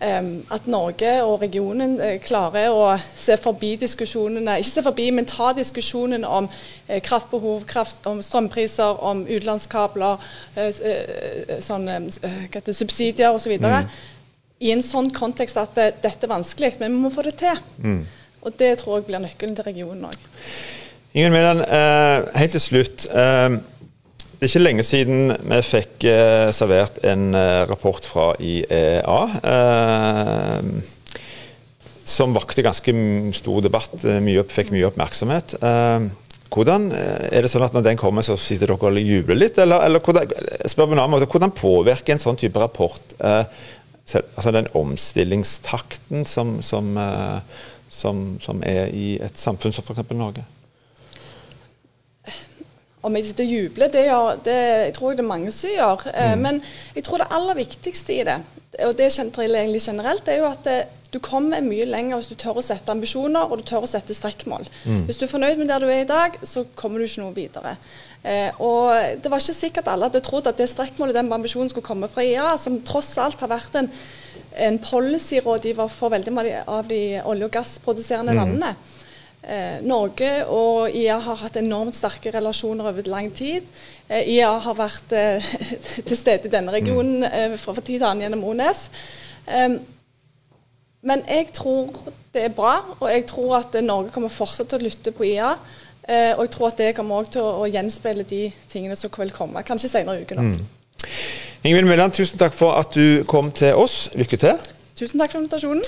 at 0.00 0.66
Norge 0.66 1.10
og 1.26 1.40
regionen 1.42 1.96
uh, 1.98 2.12
klarer 2.22 2.70
å 2.70 2.92
se 3.18 3.34
forbi 3.40 3.72
diskusjonene, 3.80 4.60
ikke 4.60 4.70
se 4.70 4.84
forbi, 4.86 5.08
men 5.14 5.26
ta 5.26 5.50
diskusjonen 5.56 6.26
om 6.26 6.46
uh, 6.46 6.98
kraftbehov, 7.02 7.64
kraft, 7.66 8.06
om 8.06 8.22
strømpriser, 8.22 9.02
om 9.02 9.24
utenlandskabler, 9.26 10.22
uh, 10.58 11.58
sånn, 11.64 11.90
subsidier 12.70 13.34
osv. 13.34 13.56
Så 13.58 13.74
mm. 13.74 13.90
I 14.62 14.72
en 14.74 14.86
sånn 14.86 15.10
kontekst 15.14 15.58
at 15.58 15.74
dette 15.74 16.14
er 16.14 16.30
vanskelig, 16.30 16.76
men 16.78 16.94
vi 16.94 17.02
må 17.02 17.10
få 17.14 17.26
det 17.26 17.34
til. 17.42 17.58
Mm. 17.82 18.02
Og 18.46 18.54
Det 18.58 18.76
tror 18.78 19.00
jeg 19.00 19.08
blir 19.08 19.24
nøkkelen 19.24 19.58
til 19.58 19.66
regionen 19.66 20.06
òg. 20.12 20.28
Ingen 21.18 21.32
Mæland, 21.34 21.64
helt 22.38 22.54
til 22.54 22.62
slutt. 22.62 23.08
Det 24.38 24.46
er 24.46 24.52
ikke 24.52 24.60
lenge 24.62 24.84
siden 24.86 25.32
vi 25.50 25.56
fikk 25.66 26.04
eh, 26.06 26.48
servert 26.54 27.00
en 27.02 27.32
eh, 27.34 27.64
rapport 27.66 28.04
fra 28.06 28.28
IEA. 28.38 29.16
Eh, 29.50 30.68
som 32.06 32.36
vakte 32.36 32.62
ganske 32.62 32.92
stor 33.34 33.64
debatt, 33.66 33.96
mye 34.22 34.38
opp, 34.44 34.52
fikk 34.54 34.70
mye 34.70 34.86
oppmerksomhet. 34.86 35.56
Eh, 35.58 36.06
hvordan 36.54 36.86
eh, 36.94 37.24
er 37.34 37.42
det 37.42 37.50
sånn 37.50 37.66
at 37.66 37.74
Når 37.74 37.88
den 37.88 37.98
kommer, 37.98 38.22
så 38.22 38.36
sitter 38.38 38.70
dere 38.70 38.92
og 38.92 39.00
jubler 39.02 39.40
litt? 39.40 39.58
Eller, 39.58 39.82
eller 39.88 40.06
hvordan, 40.06 40.30
spør 40.70 40.86
på 40.86 40.94
en 40.94 41.00
annen 41.00 41.16
måte, 41.16 41.28
hvordan 41.34 41.56
påvirker 41.58 42.14
en 42.14 42.22
sånn 42.22 42.38
type 42.38 42.62
rapport 42.62 43.18
altså 44.08 44.50
den 44.54 44.70
omstillingstakten 44.78 46.22
som, 46.24 46.62
som, 46.64 46.94
som, 47.92 48.22
som 48.40 48.62
er 48.64 48.88
i 48.94 49.18
et 49.20 49.36
samfunn 49.36 49.74
som 49.74 49.84
f.eks. 49.84 50.14
Norge? 50.16 50.46
Om 53.02 53.16
jeg 53.16 53.28
sitter 53.28 53.46
og 53.46 53.54
jubler, 53.54 53.90
det, 53.94 54.04
gjør, 54.08 54.38
det 54.44 54.58
jeg 54.58 54.94
tror 54.96 55.10
jeg 55.10 55.18
det 55.18 55.24
er 55.24 55.32
mange 55.32 55.54
som 55.54 55.74
gjør. 55.74 56.06
Eh, 56.12 56.34
mm. 56.34 56.46
Men 56.46 56.62
jeg 56.96 57.06
tror 57.06 57.22
det 57.22 57.32
aller 57.38 57.58
viktigste 57.58 58.16
i 58.16 58.22
det, 58.26 58.38
og 58.84 58.94
det 58.98 59.12
kjenner 59.14 59.58
egentlig 59.62 59.82
generelt, 59.82 60.24
det 60.26 60.34
er 60.34 60.42
jo 60.42 60.50
at 60.50 60.64
det, 60.66 60.78
du 61.08 61.16
kommer 61.24 61.62
mye 61.64 61.86
lenger 61.88 62.18
hvis 62.18 62.28
du 62.28 62.36
tør 62.36 62.58
å 62.60 62.64
sette 62.64 62.92
ambisjoner 62.92 63.48
og 63.48 63.60
du 63.60 63.64
tør 63.68 63.86
å 63.86 63.88
sette 63.88 64.16
strekkmål. 64.16 64.66
Mm. 64.84 65.06
Hvis 65.08 65.16
du 65.16 65.24
er 65.24 65.30
fornøyd 65.30 65.60
med 65.60 65.70
der 65.70 65.80
du 65.80 65.88
er 65.88 66.02
i 66.02 66.08
dag, 66.08 66.36
så 66.44 66.66
kommer 66.76 67.00
du 67.00 67.06
ikke 67.06 67.22
noe 67.22 67.36
videre. 67.36 67.78
Eh, 68.22 68.52
og 68.60 68.92
Det 69.22 69.30
var 69.30 69.40
ikke 69.40 69.56
sikkert 69.56 69.88
alle 69.88 70.10
hadde 70.10 70.20
trodd 70.26 70.50
at 70.50 70.60
det 70.60 70.68
strekkmålet 70.68 71.16
den 71.16 71.32
ambisjonen 71.32 71.72
skulle 71.72 71.86
komme 71.86 72.10
fra 72.12 72.24
IA, 72.26 72.50
som 72.60 72.80
tross 72.84 73.14
alt 73.22 73.40
har 73.40 73.52
vært 73.54 73.80
en, 73.80 73.88
en 74.68 74.78
policyrådgiver 74.84 75.88
for 75.94 76.12
veldig 76.12 76.34
mange 76.34 76.62
av 76.66 76.90
de 76.92 77.02
olje- 77.24 77.48
og 77.48 77.56
gassproduserende 77.56 78.36
mm. 78.36 78.40
landene. 78.42 78.74
Eh, 79.42 79.78
Norge 79.86 80.30
og 80.50 80.90
IA 80.90 81.18
har 81.22 81.38
hatt 81.44 81.56
enormt 81.60 81.96
sterke 81.96 82.32
relasjoner 82.34 82.90
over 82.90 83.06
lang 83.06 83.30
tid. 83.34 83.66
Eh, 84.08 84.34
IA 84.34 84.50
har 84.64 84.78
vært 84.78 85.14
eh, 85.14 85.52
til 86.08 86.18
stede 86.18 86.50
i 86.50 86.52
denne 86.52 86.74
regionen 86.74 87.22
mm. 87.22 87.58
fra, 87.62 87.76
tid 87.78 87.98
til 88.00 88.08
annen 88.08 88.26
gjennom 88.26 88.44
ONES. 88.50 88.88
men 91.08 91.22
jeg 91.28 91.52
tror 91.54 91.94
det 92.34 92.42
er 92.44 92.52
bra, 92.52 92.82
og 93.00 93.10
jeg 93.10 93.26
tror 93.26 93.56
at 93.56 93.78
Norge 93.84 94.10
kommer 94.12 94.28
fortsatt 94.28 94.68
til 94.68 94.82
å 94.82 94.88
lytte 94.88 95.12
på 95.14 95.24
IA. 95.24 95.54
Eh, 96.08 96.32
og 96.36 96.46
jeg 96.46 96.50
tror 96.50 96.66
at 96.68 96.78
det 96.78 96.94
kommer 96.96 97.20
også 97.20 97.34
til 97.36 97.46
å, 97.46 97.66
gjenspeile 97.68 98.24
de 98.24 98.46
tingene 98.72 98.96
som 98.96 99.12
vil 99.18 99.32
komme, 99.32 99.62
kanskje 99.62 99.90
senere 99.92 100.20
i 100.20 100.24
uken. 100.24 100.40
Mm. 100.40 101.08
Ingvild 101.68 101.88
Mølland, 101.88 102.14
tusen 102.16 102.40
takk 102.40 102.54
for 102.56 102.78
at 102.80 102.94
du 102.96 103.24
kom 103.28 103.50
til 103.52 103.76
oss. 103.76 104.08
Lykke 104.16 104.38
til. 104.40 104.56
Tusen 104.96 105.20
takk 105.20 105.34
for 105.34 105.42
invitasjonen. 105.42 105.84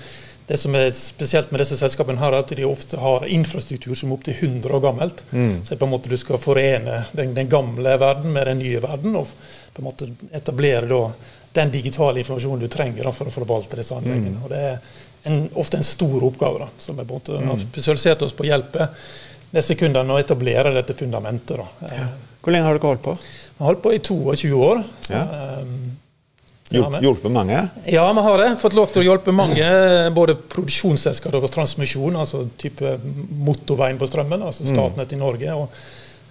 det 0.51 0.57
som 0.59 0.75
er 0.75 0.89
spesielt 0.97 1.53
med 1.53 1.63
disse 1.63 1.77
selskapene, 1.79 2.19
her 2.19 2.35
er 2.35 2.43
at 2.43 2.53
de 2.59 2.65
ofte 2.67 2.99
har 2.99 3.27
infrastruktur 3.31 3.95
som 3.95 4.11
er 4.11 4.17
opptil 4.17 4.35
100 4.35 4.75
år 4.75 4.83
gammelt. 4.83 5.23
Mm. 5.31 5.61
Så 5.67 5.79
på 5.79 5.87
en 5.87 5.93
måte 5.93 6.11
du 6.11 6.17
skal 6.19 6.41
forene 6.43 7.05
den, 7.15 7.37
den, 7.37 7.51
gamle 7.51 7.93
verden 8.03 8.35
med 8.35 8.51
den 8.51 8.59
nye 8.59 8.81
verden, 8.83 9.15
og 9.21 9.31
på 9.75 9.83
en 9.83 9.87
måte 9.87 10.11
etablere 10.35 10.91
da 10.91 11.05
den 11.55 11.71
digitale 11.71 12.23
informasjonen 12.23 12.65
du 12.65 12.71
trenger 12.71 13.07
da, 13.07 13.15
for 13.15 13.31
å 13.31 13.35
forvalte 13.35 13.79
disse 13.79 13.95
anleggene. 13.95 14.41
Mm. 14.41 14.43
Og 14.43 14.51
det 14.51 14.65
er 14.73 15.31
en, 15.31 15.39
ofte 15.55 15.79
en 15.79 15.87
stor 15.87 16.27
oppgave. 16.27 16.65
da, 16.65 16.69
som 16.83 16.99
vi 16.99 17.07
mm. 17.07 17.47
har 17.53 17.63
spesialisert 17.69 18.27
oss 18.27 18.35
på 18.35 18.47
å 18.47 18.51
hjelpe 18.51 18.89
disse 19.55 19.79
kundene 19.79 20.15
å 20.15 20.19
etablere 20.19 20.75
dette 20.75 20.99
fundamentet. 20.99 21.63
da. 21.63 21.95
Ja. 21.95 22.11
Hvor 22.41 22.55
lenge 22.55 22.67
har 22.67 22.79
dere 22.79 22.91
holdt 22.91 23.03
på? 23.05 23.17
Vi 23.61 23.64
har 23.64 23.75
holdt 23.75 23.83
på 23.85 23.90
i 23.93 23.99
22 24.00 24.57
år. 24.57 24.79
Ja. 25.12 25.23
Um, 25.61 25.73
Hjulpet 26.71 27.29
mange? 27.31 27.59
Ja, 27.85 28.07
vi 28.12 28.23
har 28.25 28.38
det. 28.38 28.55
Fått 28.57 28.73
lov 28.73 28.88
til 28.88 29.02
å 29.02 29.05
hjelpe 29.05 29.35
mange. 29.37 29.67
Både 30.17 30.33
produksjonsselskap 30.33 31.37
og 31.37 31.45
transmisjon, 31.52 32.17
altså 32.17 32.47
type 32.57 32.95
motorveien 33.45 34.00
på 34.00 34.09
strømmen, 34.09 34.47
altså 34.49 34.64
mm. 34.64 34.71
Statnett 34.71 35.12
i 35.12 35.19
Norge, 35.21 35.59
og, 35.61 35.76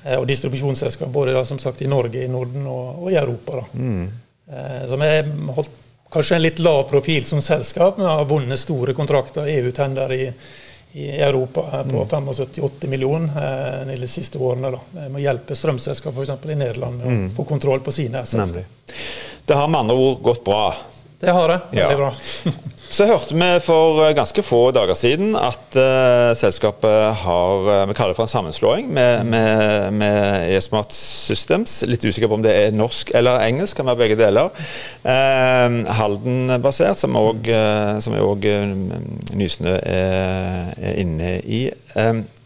eh, 0.08 0.16
og 0.16 0.26
distribusjonsselskap 0.32 1.12
både 1.14 1.36
da, 1.38 1.44
som 1.46 1.62
sagt 1.62 1.84
i 1.86 1.92
Norge, 1.92 2.24
i 2.26 2.32
Norden 2.34 2.66
og, 2.66 3.04
og 3.04 3.14
i 3.14 3.20
Europa. 3.22 3.62
Mm. 3.78 4.10
Eh, 4.50 4.82
så 4.90 4.98
vi 4.98 5.12
har 5.14 5.30
holdt 5.60 5.78
kanskje 6.10 6.40
en 6.40 6.46
litt 6.48 6.66
lav 6.66 6.82
profil 6.90 7.30
som 7.30 7.46
selskap. 7.46 8.02
Vi 8.02 8.10
har 8.10 8.26
vunnet 8.26 8.58
store 8.58 8.98
kontrakter, 8.98 9.54
EU-tender 9.54 10.18
i, 10.18 10.32
i, 10.92 11.10
Europa 11.10 11.84
på 11.90 12.04
75-80 12.06 12.70
mm. 12.84 12.90
millioner 12.90 13.90
eh, 13.90 14.00
de 14.00 14.08
siste 14.08 14.38
årene. 14.38 14.72
Da. 14.74 14.80
Med 15.08 15.20
å 15.22 15.26
hjelpe 15.26 15.58
strømselskap 15.58 16.16
f.eks. 16.18 16.36
i 16.46 16.56
Nederland 16.56 17.02
med 17.02 17.08
mm. 17.08 17.26
å 17.30 17.36
få 17.36 17.48
kontroll 17.50 17.84
på 17.86 17.94
sine 17.94 18.24
assets. 18.26 18.56
Det 19.46 19.58
har 19.58 19.68
med 19.68 19.86
andre 19.86 19.98
ord 19.98 20.24
gått 20.24 20.44
bra 20.46 20.64
det 21.20 21.32
har 21.32 21.48
det. 21.48 21.60
Veldig 21.72 21.92
ja. 21.92 21.98
bra. 21.98 22.14
Så 22.90 23.06
hørte 23.06 23.36
vi 23.38 23.48
for 23.62 24.02
eh, 24.02 24.16
ganske 24.18 24.42
få 24.42 24.72
dager 24.74 24.98
siden 24.98 25.36
at 25.38 25.76
uh, 25.78 26.32
selskapet 26.38 27.20
har 27.22 27.68
uh, 27.68 27.84
Vi 27.86 27.94
kaller 27.94 28.16
det 28.16 28.18
for 28.18 28.26
en 28.26 28.32
sammenslåing 28.32 28.90
med, 28.90 29.28
med, 29.30 29.94
med 29.94 30.56
eSmart 30.56 30.96
Systems. 30.98 31.84
Litt 31.86 32.06
usikker 32.06 32.32
på 32.32 32.40
om 32.40 32.46
det 32.46 32.56
er 32.58 32.74
norsk 32.74 33.14
eller 33.16 33.44
engelsk, 33.46 33.78
kan 33.78 33.90
være 33.92 34.02
begge 34.02 34.18
deler. 34.18 34.50
Uh, 35.06 35.86
Halden-basert, 36.00 36.98
som 36.98 37.18
òg 37.20 38.50
Nysnø 39.38 39.78
er, 39.78 40.74
er, 40.74 41.00
inne 41.00 41.38
i. 41.46 41.64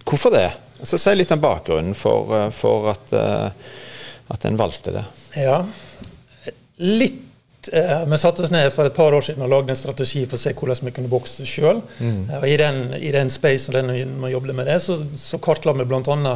hvorfor 0.04 0.34
det? 0.36 0.50
Så 0.84 1.00
Si 1.00 1.14
litt 1.16 1.32
om 1.32 1.42
bakgrunnen 1.44 1.96
for, 1.96 2.50
for 2.52 2.92
at, 2.92 3.14
at 4.34 4.48
en 4.50 4.60
valgte 4.60 4.92
det. 4.98 5.06
Ja, 5.40 5.62
litt 6.84 7.30
Eh, 7.72 8.06
vi 8.06 8.18
satte 8.18 8.44
oss 8.44 8.52
ned 8.52 8.68
for 8.74 8.88
et 8.88 8.96
par 8.96 9.16
år 9.16 9.24
siden 9.24 9.44
og 9.46 9.52
lagde 9.52 9.72
en 9.72 9.80
strategi 9.80 10.26
for 10.28 10.36
å 10.36 10.42
se 10.42 10.52
hvordan 10.58 10.88
vi 10.88 10.94
kunne 10.96 11.12
vokse 11.12 11.46
sjøl. 11.48 11.80
Mm. 12.00 12.22
Eh, 12.28 12.46
I 12.52 12.58
den, 12.60 12.80
i 13.00 13.12
den 13.16 13.32
spacen 13.32 13.78
den 13.78 13.92
vi 13.94 14.32
jobbet 14.34 14.58
med 14.58 14.68
det, 14.68 14.80
så, 14.84 14.98
så 15.20 15.40
kartla 15.44 15.76
vi 15.78 15.86
bl.a. 15.88 16.36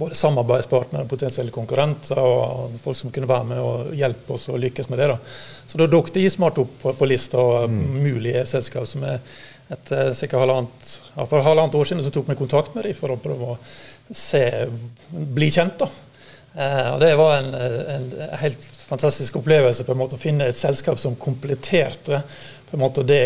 både 0.00 0.16
samarbeidspartnere, 0.16 1.08
potensielle 1.10 1.52
konkurrenter 1.52 2.20
og 2.22 2.78
folk 2.84 2.98
som 2.98 3.12
kunne 3.12 3.28
være 3.28 3.50
med 3.52 3.60
og 3.60 3.96
hjelpe 3.98 4.36
oss 4.38 4.48
å 4.48 4.60
lykkes 4.60 4.88
med 4.92 5.02
det. 5.02 5.10
Da. 5.12 5.18
Så 5.68 5.80
da 5.80 5.90
dukket 5.90 6.22
Ismart 6.22 6.60
opp 6.62 6.78
på, 6.80 6.94
på 6.96 7.10
lista 7.10 7.40
av 7.42 7.66
mm. 7.68 7.82
mulige 8.06 8.46
selskap. 8.48 8.88
som 8.88 9.04
er 9.04 9.20
et, 9.72 9.92
eh, 9.92 10.12
sikkert 10.16 10.46
halvannet, 10.46 10.94
ja, 11.16 11.26
For 11.26 11.44
halvannet 11.44 11.76
år 11.76 11.90
siden 11.90 12.04
så 12.04 12.14
tok 12.14 12.32
vi 12.32 12.38
kontakt 12.38 12.74
med 12.74 12.88
dem 12.88 12.96
for 12.96 13.12
å 13.12 13.20
prøve 13.20 13.54
å 13.54 13.58
se, 14.08 14.46
bli 15.12 15.50
kjent. 15.52 15.78
da. 15.84 15.90
Eh, 16.54 16.88
og 16.92 17.00
Det 17.00 17.12
var 17.16 17.36
en, 17.36 17.54
en, 17.54 18.08
helt 18.42 18.64
fantastisk 18.76 19.36
opplevelse 19.40 19.84
på 19.84 19.94
en 19.94 20.02
måte 20.02 20.18
å 20.18 20.20
finne 20.20 20.50
et 20.50 20.58
selskap 20.58 21.00
som 21.00 21.16
kompletterte 21.16 22.22
på 22.72 22.76
en 22.76 22.80
måte 22.80 23.04
det, 23.04 23.24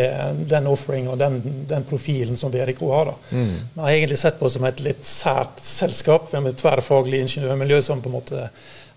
den 0.50 0.66
offering 0.66 1.09
og 1.11 1.18
den, 1.18 1.38
den, 1.71 1.85
profilen 1.87 2.38
som 2.38 2.50
VRK 2.50 2.80
har. 2.90 3.12
da. 3.12 3.14
Mm. 3.30 3.52
Vi 3.75 3.85
har 3.85 3.90
egentlig 3.90 4.18
sett 4.18 4.40
på 4.40 4.50
som 4.50 4.66
et 4.66 4.83
litt 4.83 5.06
sært 5.06 5.62
selskap 5.62 6.33
med 6.35 6.50
et 6.50 6.59
tverrfaglig 6.59 7.23
ingeniørmiljø 7.23 7.78
som 7.87 8.02
på 8.02 8.11
en 8.11 8.16
måte 8.16 8.49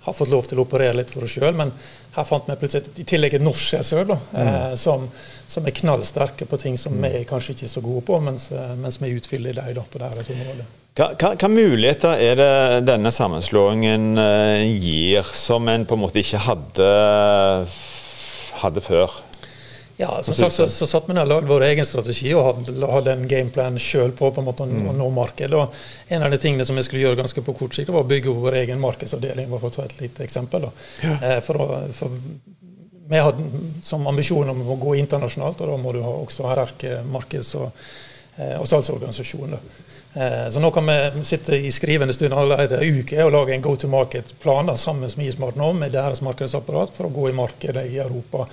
har 0.09 0.17
fått 0.17 0.31
lov 0.33 0.49
til 0.49 0.59
å 0.59 0.65
operere 0.65 0.97
litt 0.97 1.13
for 1.13 1.25
oss 1.25 1.35
sjøl. 1.37 1.53
Men 1.57 1.71
her 2.15 2.27
fant 2.27 2.49
vi 2.49 2.57
plutselig 2.59 3.01
i 3.01 3.05
tillegg 3.07 3.37
et 3.37 3.45
norsk 3.45 3.75
selskap 3.77 4.11
mm. 4.15 4.41
eh, 4.43 4.73
som, 4.79 5.05
som, 5.47 5.69
er 5.69 5.77
knallsterke 5.77 6.49
på 6.49 6.59
ting 6.61 6.77
som 6.81 6.97
mm. 6.97 7.05
vi 7.05 7.23
kanskje 7.29 7.55
ikke 7.55 7.67
er 7.69 7.73
så 7.77 7.85
gode 7.85 8.03
på, 8.09 8.19
mens, 8.25 8.49
eh, 8.51 8.75
mens 8.79 8.99
vi 9.01 9.13
utfyller 9.15 9.61
dem 9.61 9.89
på 9.89 10.01
deres 10.01 10.33
område. 10.33 10.67
Hva, 10.97 11.13
hva, 11.13 11.31
hva, 11.37 11.47
muligheter 11.53 12.19
er 12.19 12.35
det 12.35 12.53
denne 12.89 13.11
sammenslåingen 13.13 14.19
uh, 14.19 14.65
gir, 14.67 15.23
som 15.37 15.69
en 15.71 15.85
på 15.87 15.95
en 15.95 16.01
måte 16.01 16.19
ikke 16.19 16.41
hadde, 16.43 16.89
hadde 18.59 18.83
før? 18.83 19.21
Ja, 20.01 20.23
som 20.23 20.33
sagt 20.33 20.55
så, 20.55 20.67
så 20.67 20.87
satt 20.87 21.09
vi 21.09 21.13
ned 21.13 21.25
og 21.25 21.31
lagde 21.33 21.49
vår 21.49 21.65
egen 21.73 21.83
strategi 21.83 22.29
og 22.31 22.61
hadde, 22.69 23.11
en 23.11 23.25
gameplan 23.27 23.75
sjøl 23.83 24.13
på 24.15 24.29
på 24.31 24.39
en 24.39 24.47
måte 24.47 24.63
å 24.63 24.69
mm. 24.69 24.93
nå 24.95 25.09
markedet. 25.11 25.59
Og 25.59 26.13
en 26.15 26.23
av 26.23 26.31
de 26.31 26.39
tingene 26.39 26.63
som 26.63 26.79
vi 26.79 26.85
skulle 26.87 27.01
gjøre 27.03 27.19
ganske 27.19 27.43
på 27.43 27.55
kort 27.59 27.75
sikt, 27.75 27.91
var 27.91 28.05
å 28.05 28.07
bygge 28.07 28.31
vår 28.31 28.61
egen 28.61 28.79
markedsavdeling. 28.79 29.51
for 29.51 29.67
å 29.67 29.73
ta 29.75 29.83
et 29.83 29.97
lite 29.99 30.23
eksempel. 30.23 30.69
Ja. 31.03 31.17
Eh, 31.17 31.41
for, 31.43 31.59
å, 31.59 31.81
for 31.91 32.15
vi 33.11 33.25
hadde 33.25 33.51
som 33.83 34.07
ambisjon 34.07 34.53
om 34.55 34.63
å 34.71 34.79
gå 34.79 34.95
internasjonalt, 35.01 35.65
og 35.65 35.73
da 35.73 35.77
må 35.83 35.91
du 35.91 35.99
ha 36.07 36.15
også 36.21 36.47
ha 36.47 36.55
sterke 36.55 37.03
markeds- 37.03 37.57
og 37.59 37.85
og 38.39 38.67
salgsorganisasjon. 38.71 39.57
Så 40.47 40.61
nå 40.63 40.69
kan 40.71 40.85
vi 40.87 41.23
sitte 41.27 41.57
i 41.59 41.71
skrivende 41.75 42.13
stund 42.15 42.31
allerede 42.31 42.77
en 42.79 42.99
uke 43.01 43.17
og 43.25 43.33
lage 43.35 43.51
en 43.51 43.65
go 43.65 43.73
to 43.75 43.89
market-plan 43.91 44.71
sammen 44.79 45.11
med 45.11 45.27
Ismart 45.27 45.59
nå, 45.59 45.73
med 45.75 45.91
deres 45.91 46.21
markedsapparat 46.23 46.95
for 46.95 47.09
å 47.09 47.11
gå 47.17 47.25
i 47.33 47.35
markedet 47.35 47.83
i 47.91 47.97
Europa. 47.99 48.47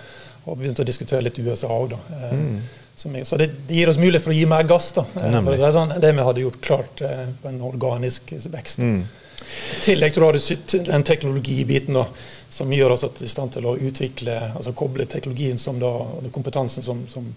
Og 0.46 0.58
begynte 0.58 0.84
å 0.84 0.88
diskutere 0.88 1.24
litt 1.26 1.38
USA 1.42 1.68
òg, 1.74 1.92
da. 1.96 2.30
Mm. 2.30 2.58
Så 2.96 3.36
det, 3.36 3.50
det, 3.66 3.74
gir 3.76 3.90
oss 3.90 3.98
mulighet 4.00 4.24
for 4.24 4.32
å 4.32 4.36
gi 4.38 4.46
mer 4.48 4.64
gass 4.64 4.88
da, 4.96 5.02
å 5.04 5.56
si 5.58 5.72
sånn, 5.74 5.98
det 6.00 6.14
vi 6.16 6.24
hadde 6.24 6.44
gjort 6.46 6.60
klart 6.64 7.02
på 7.42 7.50
en 7.50 7.58
organisk 7.66 8.32
vekst. 8.48 8.80
Mm. 8.80 9.02
I 9.46 9.80
tillegg 9.84 10.16
jeg 10.16 10.32
du 10.34 10.78
den 10.88 11.04
teknologibiten 11.06 11.94
da, 11.94 12.06
som 12.50 12.72
gjør 12.72 12.94
oss 12.94 13.04
i 13.22 13.28
stand 13.28 13.52
til 13.54 13.68
å 13.68 13.76
utvikle, 13.76 14.36
altså 14.56 14.72
koble 14.76 15.06
teknologien 15.10 15.58
som 15.60 15.78
da, 15.82 15.92
kompetansen 16.34 16.82
som, 16.82 17.04
som, 17.10 17.28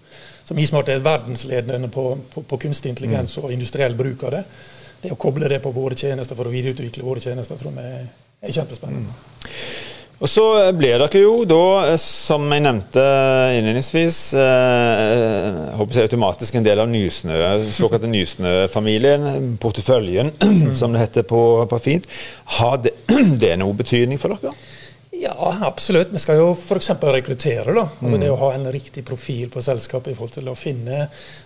som 0.48 0.62
Ismart 0.64 0.90
er 0.90 1.04
verdensledende 1.06 1.92
på, 1.94 2.06
på, 2.34 2.46
på 2.48 2.62
kunstig 2.66 2.94
intelligens 2.94 3.36
mm. 3.38 3.44
og 3.44 3.54
industriell 3.54 3.98
bruk 4.00 4.26
av 4.30 4.38
det. 4.38 4.44
Det 5.04 5.14
å 5.14 5.20
koble 5.20 5.52
det 5.52 5.62
på 5.64 5.74
våre 5.76 5.98
tjenester 6.00 6.40
for 6.40 6.50
å 6.50 6.54
videreutvikle 6.54 7.06
våre 7.06 7.24
tjenester 7.24 7.60
tror 7.60 7.78
jeg 7.78 8.08
er 8.42 8.58
kjempespennende. 8.58 9.12
Mm. 9.12 9.50
Og 10.20 10.28
Så 10.28 10.44
ble 10.76 10.90
dere 11.00 11.22
jo 11.22 11.46
da, 11.48 11.96
som 12.02 12.44
jeg 12.52 12.64
nevnte 12.66 13.04
innledningsvis, 13.56 14.18
eh, 14.36 15.60
håper 15.80 15.96
jeg 15.96 16.10
automatisk 16.10 16.58
en 16.60 16.66
del 16.66 16.82
av 16.84 16.90
Nysnø, 16.92 17.38
såkalte 17.72 18.10
Nysnø-familien, 18.12 19.54
porteføljen, 19.64 20.34
som 20.80 20.92
det 20.92 21.06
heter 21.06 21.28
på, 21.30 21.44
på 21.72 21.80
fint. 21.80 22.10
Har 22.60 22.82
det, 22.84 22.98
det 23.42 23.56
noe 23.62 23.80
betydning 23.80 24.20
for 24.20 24.36
dere? 24.36 24.52
Ja, 25.22 25.58
absolutt. 25.62 26.08
Vi 26.12 26.20
skal 26.20 26.38
jo 26.40 26.52
f.eks. 26.54 26.90
rekruttere. 27.02 27.74
da. 27.74 27.82
Altså 27.82 28.16
mm. 28.16 28.22
Det 28.22 28.30
å 28.32 28.38
ha 28.40 28.54
en 28.56 28.68
riktig 28.72 29.04
profil 29.06 29.50
på 29.52 29.62
selskapet 29.64 30.14
i 30.14 30.16
forhold 30.16 30.38
til 30.38 30.48
å 30.48 30.56
finne 30.56 31.02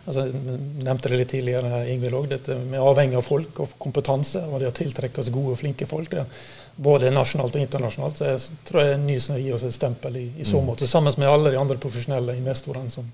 altså 0.05 0.27
Jeg 0.27 0.59
nevnte 0.85 1.09
det 1.09 1.17
litt 1.17 1.31
tidligere, 1.33 1.79
Ingvild 1.89 2.19
òg. 2.19 2.35
Vi 2.45 2.77
er 2.77 2.85
avhengig 2.85 3.17
av 3.17 3.25
folk 3.25 3.63
og 3.65 3.73
kompetanse. 3.81 4.43
Og 4.45 4.61
det 4.61 4.69
å 4.69 4.75
tiltrekke 4.77 5.23
oss 5.23 5.33
gode 5.33 5.55
og 5.55 5.61
flinke 5.63 5.89
folk, 5.89 6.11
det, 6.13 6.27
både 6.75 7.09
nasjonalt 7.13 7.57
og 7.57 7.65
internasjonalt, 7.65 8.21
så 8.21 8.29
jeg 8.31 8.61
tror 8.69 8.83
jeg 8.83 9.01
Nysnø 9.03 9.41
gir 9.41 9.57
oss 9.57 9.65
et 9.65 9.75
stempel 9.75 10.21
i, 10.21 10.27
i 10.37 10.45
så 10.45 10.61
mm. 10.61 10.69
måte. 10.69 10.89
Sammen 10.89 11.17
med 11.17 11.29
alle 11.29 11.53
de 11.53 11.61
andre 11.61 11.81
profesjonelle 11.81 12.37
investorene 12.37 12.93
som, 12.93 13.09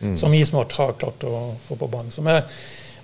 mm. 0.00 0.16
som 0.16 0.34
Ismart 0.36 0.76
har 0.80 0.96
klart 1.00 1.28
å 1.28 1.48
få 1.68 1.76
på 1.76 1.88
banen. 1.92 2.12
Så 2.14 2.24
vi 2.24 2.40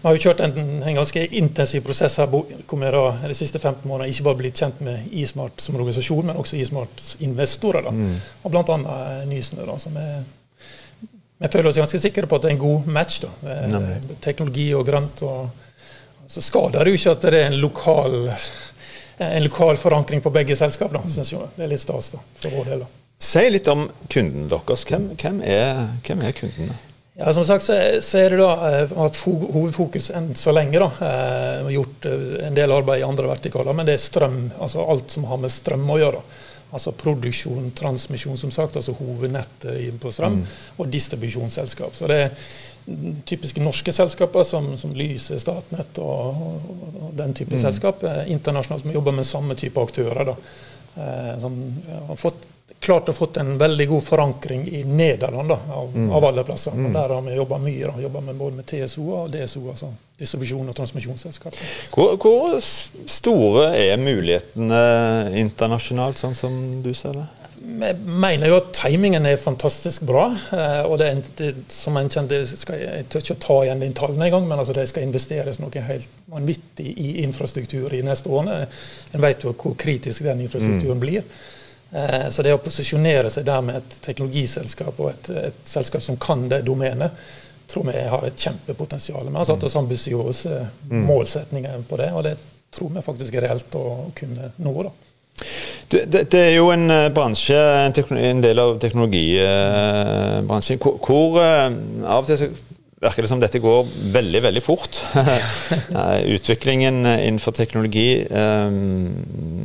vi 0.05 0.11
har 0.11 0.19
jo 0.19 0.25
kjørt 0.27 0.41
en, 0.45 0.59
en, 0.85 0.97
ganske 0.99 1.21
intensiv 1.33 1.81
prosess 1.87 2.19
her 2.21 2.27
da, 2.29 3.05
de 3.25 3.37
siste 3.39 3.57
15 3.57 3.89
månedene 3.89 4.13
ikke 4.13 4.27
bare 4.27 4.37
blitt 4.43 4.59
kjent 4.61 4.83
med 4.85 5.07
Ismart 5.17 5.65
som 5.65 5.79
organisasjon, 5.79 6.27
men 6.29 6.37
også 6.37 6.59
Ismarts 6.61 7.15
investorer. 7.25 7.87
Da. 7.87 7.93
Mm. 7.97 8.19
Og 8.45 8.53
bl.a. 8.53 8.89
Nysnø. 9.31 9.65
Da, 9.65 9.79
som 9.81 9.97
er 9.97 10.19
føler 11.49 11.71
oss 11.71 11.81
ganske 11.81 12.03
sikre 12.05 12.29
på 12.29 12.37
at 12.37 12.45
det 12.45 12.53
er 12.53 12.57
en 12.59 12.63
god 12.67 12.93
match. 12.99 13.25
da. 13.25 13.81
Teknologi 14.21 14.69
og 14.77 14.85
grønt. 14.87 15.23
og 15.25 16.29
Så 16.29 16.45
skader 16.45 16.85
det 16.85 16.93
jo 16.93 17.01
ikke 17.01 17.17
at 17.17 17.25
det 17.25 17.41
er 17.41 17.47
en 17.49 17.61
lokal, 17.65 18.19
en 19.25 19.49
lokal 19.49 19.81
forankring 19.81 20.21
på 20.21 20.33
begge 20.37 20.57
selskap. 20.57 20.93
da, 20.93 21.01
synes 21.09 21.33
jeg. 21.33 21.53
Det 21.57 21.65
er 21.65 21.73
litt 21.73 21.81
stas 21.81 22.13
da, 22.13 22.21
for 22.45 22.61
vår 22.61 22.75
del. 22.75 22.85
da. 22.85 22.93
Si 23.25 23.49
litt 23.49 23.69
om 23.73 23.89
kunden 24.13 24.51
deres. 24.53 24.85
Hvem, 24.85 25.15
hvem, 25.17 25.41
er, 25.49 25.87
hvem 26.05 26.29
er 26.29 26.37
kundene? 26.37 26.77
Ja, 27.17 27.35
Som 27.35 27.45
sagt 27.45 27.65
så, 27.65 27.77
så 28.03 28.19
er 28.19 28.35
det 28.35 28.41
da 28.41 28.81
at 29.05 29.21
hovedfokus 29.23 30.11
enn 30.11 30.33
så 30.35 30.51
lenge. 30.55 30.81
da, 30.83 30.89
har 30.99 31.71
Gjort 31.71 32.09
eh, 32.11 32.25
en 32.49 32.57
del 32.57 32.75
arbeid 32.75 33.05
i 33.05 33.07
andre 33.07 33.31
vertikaler, 33.31 33.77
men 33.77 33.87
det 33.87 33.95
er 33.95 34.03
strøm, 34.03 34.41
altså 34.59 34.83
alt 34.83 35.15
som 35.15 35.29
har 35.31 35.39
med 35.39 35.55
strøm 35.55 35.87
å 35.95 36.01
gjøre. 36.01 36.23
Altså 36.75 36.91
produksjon, 36.99 37.71
transmisjon, 37.79 38.39
som 38.41 38.51
sagt, 38.51 38.75
altså 38.81 38.97
hovednettet 38.99 39.95
på 40.03 40.11
strøm, 40.11 40.41
mm. 40.41 40.57
og 40.83 40.89
distribusjonsselskap. 40.91 41.95
Så 41.95 42.11
det 42.11 42.17
er 42.25 42.49
typiske 43.31 43.63
norske 43.63 43.95
selskaper 43.95 44.43
som, 44.43 44.73
som 44.81 44.91
Lyse, 44.99 45.39
Statnett 45.39 46.01
og, 46.03 46.43
og, 46.49 46.81
og, 46.99 47.13
den 47.15 47.37
type 47.39 47.55
mm. 47.55 47.63
selskap. 47.63 48.03
Internasjonalt 48.27 48.83
som 48.83 48.97
jobber 48.97 49.15
med 49.15 49.29
samme 49.29 49.55
type 49.61 49.87
aktører. 49.87 50.35
da, 50.35 50.37
som 51.43 51.55
har 52.11 52.19
fått 52.19 52.43
klart 52.85 53.09
å 53.09 53.15
fått 53.17 53.39
en 53.41 53.55
veldig 53.59 53.87
god 53.91 54.05
forankring 54.05 54.67
i 54.69 54.83
Nederland, 54.85 55.49
da, 55.51 55.59
av, 55.75 55.93
mm. 55.95 56.11
av, 56.13 56.25
alle 56.31 56.45
plasser. 56.45 56.77
Mm. 56.77 56.91
Der 56.95 57.15
har 57.17 57.23
vi 57.27 57.37
jobba 57.37 57.61
mye. 57.63 57.87
da, 57.87 58.03
jobba 58.05 58.21
med 58.29 58.41
både 58.41 58.61
med 58.61 58.69
TSO 58.71 59.07
og 59.19 59.31
DSO, 59.33 59.63
altså 59.73 59.93
distribusjon- 60.21 60.69
og 60.69 60.77
transmisjonsselskap. 60.77 61.57
Hvor, 61.95 62.17
hvor, 62.23 62.59
store 63.11 63.71
er 63.79 63.97
mulighetene 63.99 64.83
internasjonalt, 65.41 66.21
sånn 66.21 66.37
som 66.39 66.61
du 66.85 66.93
ser 66.95 67.17
det? 67.19 67.27
Jeg 67.65 67.97
mener 68.05 68.51
jo 68.51 68.59
at 68.59 68.75
timingen 68.77 69.25
er 69.27 69.41
fantastisk 69.41 70.05
bra. 70.07 70.27
Eh, 70.53 70.83
og 70.85 70.99
det, 71.01 71.09
det 71.39 71.51
som 71.73 71.97
en 71.97 72.11
kjente, 72.13 72.43
skal, 72.47 72.79
Jeg 72.83 73.09
tør 73.09 73.25
ikke 73.25 73.41
ta 73.41 73.59
igjen 73.65 73.83
den 73.83 73.97
tallene 73.97 74.29
engang, 74.29 74.47
men 74.49 74.61
altså 74.61 74.77
det 74.77 74.85
skal 74.91 75.07
investeres 75.07 75.61
noe 75.63 75.85
helt 75.89 76.23
vanvittig 76.31 76.93
i 76.93 77.11
infrastruktur 77.25 77.95
i 77.97 78.05
neste 78.05 78.29
årene. 78.29 78.67
En 79.17 79.25
vet 79.25 79.47
jo 79.47 79.55
hvor 79.57 79.79
kritisk 79.81 80.27
den 80.29 80.45
infrastrukturen 80.45 81.01
mm. 81.01 81.05
blir. 81.07 81.25
Eh, 81.95 82.29
så 82.31 82.43
det 82.43 82.55
å 82.55 82.59
posisjonere 82.59 83.31
seg 83.31 83.45
der 83.47 83.61
med 83.63 83.77
et 83.79 83.93
teknologiselskap 84.03 84.99
og 84.99 85.11
et, 85.13 85.29
et 85.53 85.61
selskap 85.69 86.03
som 86.03 86.17
kan 86.19 86.49
det 86.51 86.67
domenet, 86.67 87.11
tror 87.71 87.85
vi 87.87 88.01
har 88.11 88.27
et 88.27 88.39
kjempepotensial. 88.39 89.29
Vi 89.29 89.37
har 89.39 89.45
satt 89.47 89.65
oss 89.65 89.77
ambisiøse 89.79 90.55
mm. 90.91 91.05
målsetninger 91.07 91.75
på 91.89 91.97
det, 92.03 92.11
og 92.13 92.23
det 92.27 92.35
tror 92.75 92.91
vi 92.97 93.03
faktisk 93.07 93.35
er 93.39 93.43
reelt 93.47 93.75
å 93.79 94.11
kunne 94.19 94.45
nå. 94.59 94.73
da. 94.83 94.91
Det, 95.91 96.05
det, 96.11 96.31
det, 96.33 96.41
er 96.41 96.55
jo 96.57 96.67
en 96.75 96.91
eh, 96.91 97.13
bransje, 97.15 97.55
en, 97.55 97.93
en 98.19 98.43
del 98.43 98.59
av 98.59 98.79
teknologibransjen, 98.83 100.79
hvor, 100.83 100.95
hvor 100.99 101.39
av 101.39 102.19
og 102.19 102.27
til 102.27 102.39
virker 103.05 103.27
det 103.27 103.31
som 103.31 103.43
dette 103.43 103.61
går 103.63 103.87
veldig, 104.15 104.43
veldig 104.49 104.63
fort. 104.65 105.01
Utviklingen 106.37 107.03
innenfor 107.05 107.55
teknologi, 107.57 108.25
um, 108.31 109.25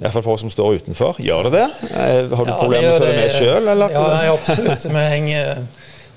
fall 0.09 0.23
for 0.23 0.35
oss 0.35 0.45
som 0.45 0.53
står 0.53 0.81
utenfor, 0.81 1.19
gjør 1.23 1.49
det 1.49 1.55
det? 1.57 1.67
Eh, 1.89 2.23
har 2.29 2.45
du 2.45 2.53
ja, 2.53 2.57
problemer 2.59 2.87
med 2.87 2.95
å 2.95 3.03
følge 3.03 3.19
med 3.19 3.35
sjøl, 3.35 3.69
eller? 3.73 3.93
Ja, 3.95 4.07
nei, 4.13 4.25
absolutt. 4.33 4.89
Vi 4.89 5.05
henger 5.13 5.61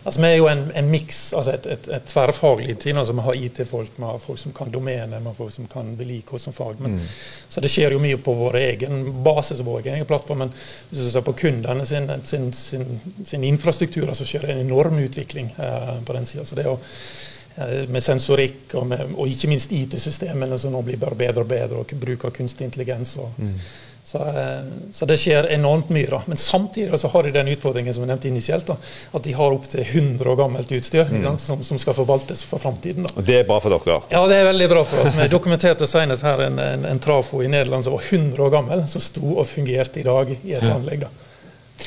Altså, 0.04 0.20
vi 0.20 0.26
er 0.26 0.36
jo 0.40 0.48
en, 0.50 0.64
en 0.74 0.88
miks, 0.90 1.18
altså 1.38 1.52
et, 1.54 1.66
et, 1.70 1.88
et, 1.94 2.06
tverrfaglig 2.10 2.74
team. 2.82 2.98
altså 2.98 3.14
Vi 3.14 3.22
har 3.26 3.36
IT-folk, 3.38 3.90
vi 3.96 4.02
har 4.02 4.18
folk 4.18 4.38
som 4.38 4.54
kan 4.56 4.70
domene, 4.72 5.18
vi 5.18 5.30
har 5.30 5.36
folk 5.36 5.52
som 5.54 5.68
kan 5.70 5.92
vedlikehold 5.98 6.42
som 6.42 6.56
fag. 6.56 6.80
Men, 6.82 6.96
mm. 6.96 7.12
Så 7.48 7.62
det 7.62 7.70
skjer 7.70 7.94
jo 7.94 8.00
mye 8.02 8.18
på 8.18 8.34
vår 8.34 8.58
egen 8.58 9.04
basis, 9.22 9.62
vår 9.62 9.86
egen 9.86 10.06
plattform. 10.06 10.42
Men 10.44 10.54
hvis 10.90 11.04
du 11.04 11.10
ser 11.10 11.26
på 11.26 11.36
kundene 11.44 11.86
sin, 11.86 12.10
sin, 12.24 12.50
sin, 12.52 12.98
sin 13.24 13.44
infrastruktur, 13.46 14.10
så 14.14 14.26
skjer 14.26 14.48
det 14.48 14.56
en 14.56 14.64
enorm 14.66 14.98
utvikling 15.04 15.54
eh, 15.58 15.94
på 16.02 16.18
den 16.18 16.26
sida. 16.26 16.48
Så 16.50 16.58
det 16.58 16.66
å 16.66 16.74
eh, 16.80 17.86
med 17.86 18.02
sensorikk 18.02 18.74
og, 18.74 18.88
med, 18.90 19.14
og 19.14 19.30
ikke 19.30 19.52
minst 19.54 19.70
IT-systemene 19.76 20.58
som 20.58 20.74
nå 20.74 20.82
blir 20.82 20.98
bare 20.98 21.20
bedre 21.22 21.46
og 21.46 21.54
bedre, 21.54 21.86
og 21.86 21.96
bruk 22.02 22.26
av 22.26 22.34
kunstig 22.34 22.66
intelligens. 22.66 23.14
og 23.22 23.38
mm. 23.38 23.56
Så, 24.04 24.18
eh, 24.18 24.64
så, 24.90 25.06
det 25.06 25.16
skjer 25.16 25.46
enormt 25.54 25.90
mye. 25.94 26.08
da. 26.10 26.22
Men 26.26 26.36
samtidig 26.36 26.98
så 26.98 27.08
har 27.08 27.22
de 27.22 27.30
den 27.30 27.48
utfordringen 27.54 27.94
som 27.94 28.02
jeg 28.02 28.10
nevnte 28.10 28.28
initielt, 28.28 28.66
da, 28.66 28.76
at 29.12 29.22
de 29.22 29.34
har 29.38 29.54
opptil 29.54 29.80
100 29.84 30.30
år 30.30 30.36
gammelt 30.36 30.72
utstyr 30.74 31.06
mm. 31.10 31.38
som, 31.38 31.62
som, 31.62 31.78
skal 31.78 31.94
forvaltes 31.94 32.42
for 32.44 32.62
framtiden. 32.62 33.06
Og 33.14 33.22
det 33.26 33.38
er 33.40 33.46
bra 33.48 33.60
for 33.62 33.74
dere? 33.74 34.00
Ja, 34.10 34.24
det 34.30 34.40
er 34.40 34.48
veldig 34.50 34.68
bra 34.74 34.82
for 34.88 35.04
oss. 35.04 35.14
Vi 35.18 35.28
dokumenterte 35.30 35.86
senest 35.86 36.26
her 36.26 36.42
en, 36.48 36.58
en, 36.58 36.88
en, 36.90 37.02
trafo 37.02 37.44
i 37.46 37.50
Nederland 37.50 37.86
som 37.86 37.94
var 37.94 38.08
100 38.10 38.42
år 38.42 38.50
gammel, 38.56 38.86
som 38.90 39.04
sto 39.04 39.36
og 39.36 39.46
fungerte 39.46 40.02
i 40.02 40.06
dag 40.08 40.34
i 40.34 40.56
et 40.58 40.66
anlegg. 40.66 41.06
da. 41.06 41.86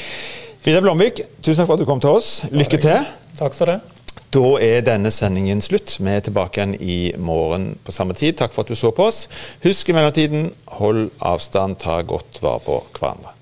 Vidar 0.66 0.88
Blomvik, 0.88 1.20
tusen 1.44 1.62
takk 1.62 1.68
for 1.68 1.76
at 1.76 1.84
du 1.84 1.90
kom 1.90 2.02
til 2.02 2.16
oss. 2.16 2.40
Lykke 2.56 2.80
til. 2.80 3.12
Takk 3.36 3.60
for 3.60 3.76
det. 3.76 3.95
Da 4.36 4.58
er 4.60 4.84
denne 4.84 5.12
sendingen 5.16 5.62
slutt. 5.64 5.96
Vi 6.00 6.12
er 6.12 6.24
tilbake 6.26 6.60
igjen 6.60 6.76
i 6.82 6.98
morgen 7.18 7.76
på 7.86 7.96
samme 7.96 8.18
tid. 8.18 8.36
Takk 8.40 8.56
for 8.56 8.66
at 8.66 8.74
du 8.74 8.76
så 8.76 8.92
på 8.96 9.08
oss. 9.08 9.26
Husk 9.64 9.90
i 9.90 9.96
mellomtiden, 9.96 10.50
hold 10.80 11.08
avstand, 11.24 11.80
ta 11.84 12.02
godt 12.04 12.42
vare 12.44 12.64
på 12.66 12.82
hverandre. 13.00 13.36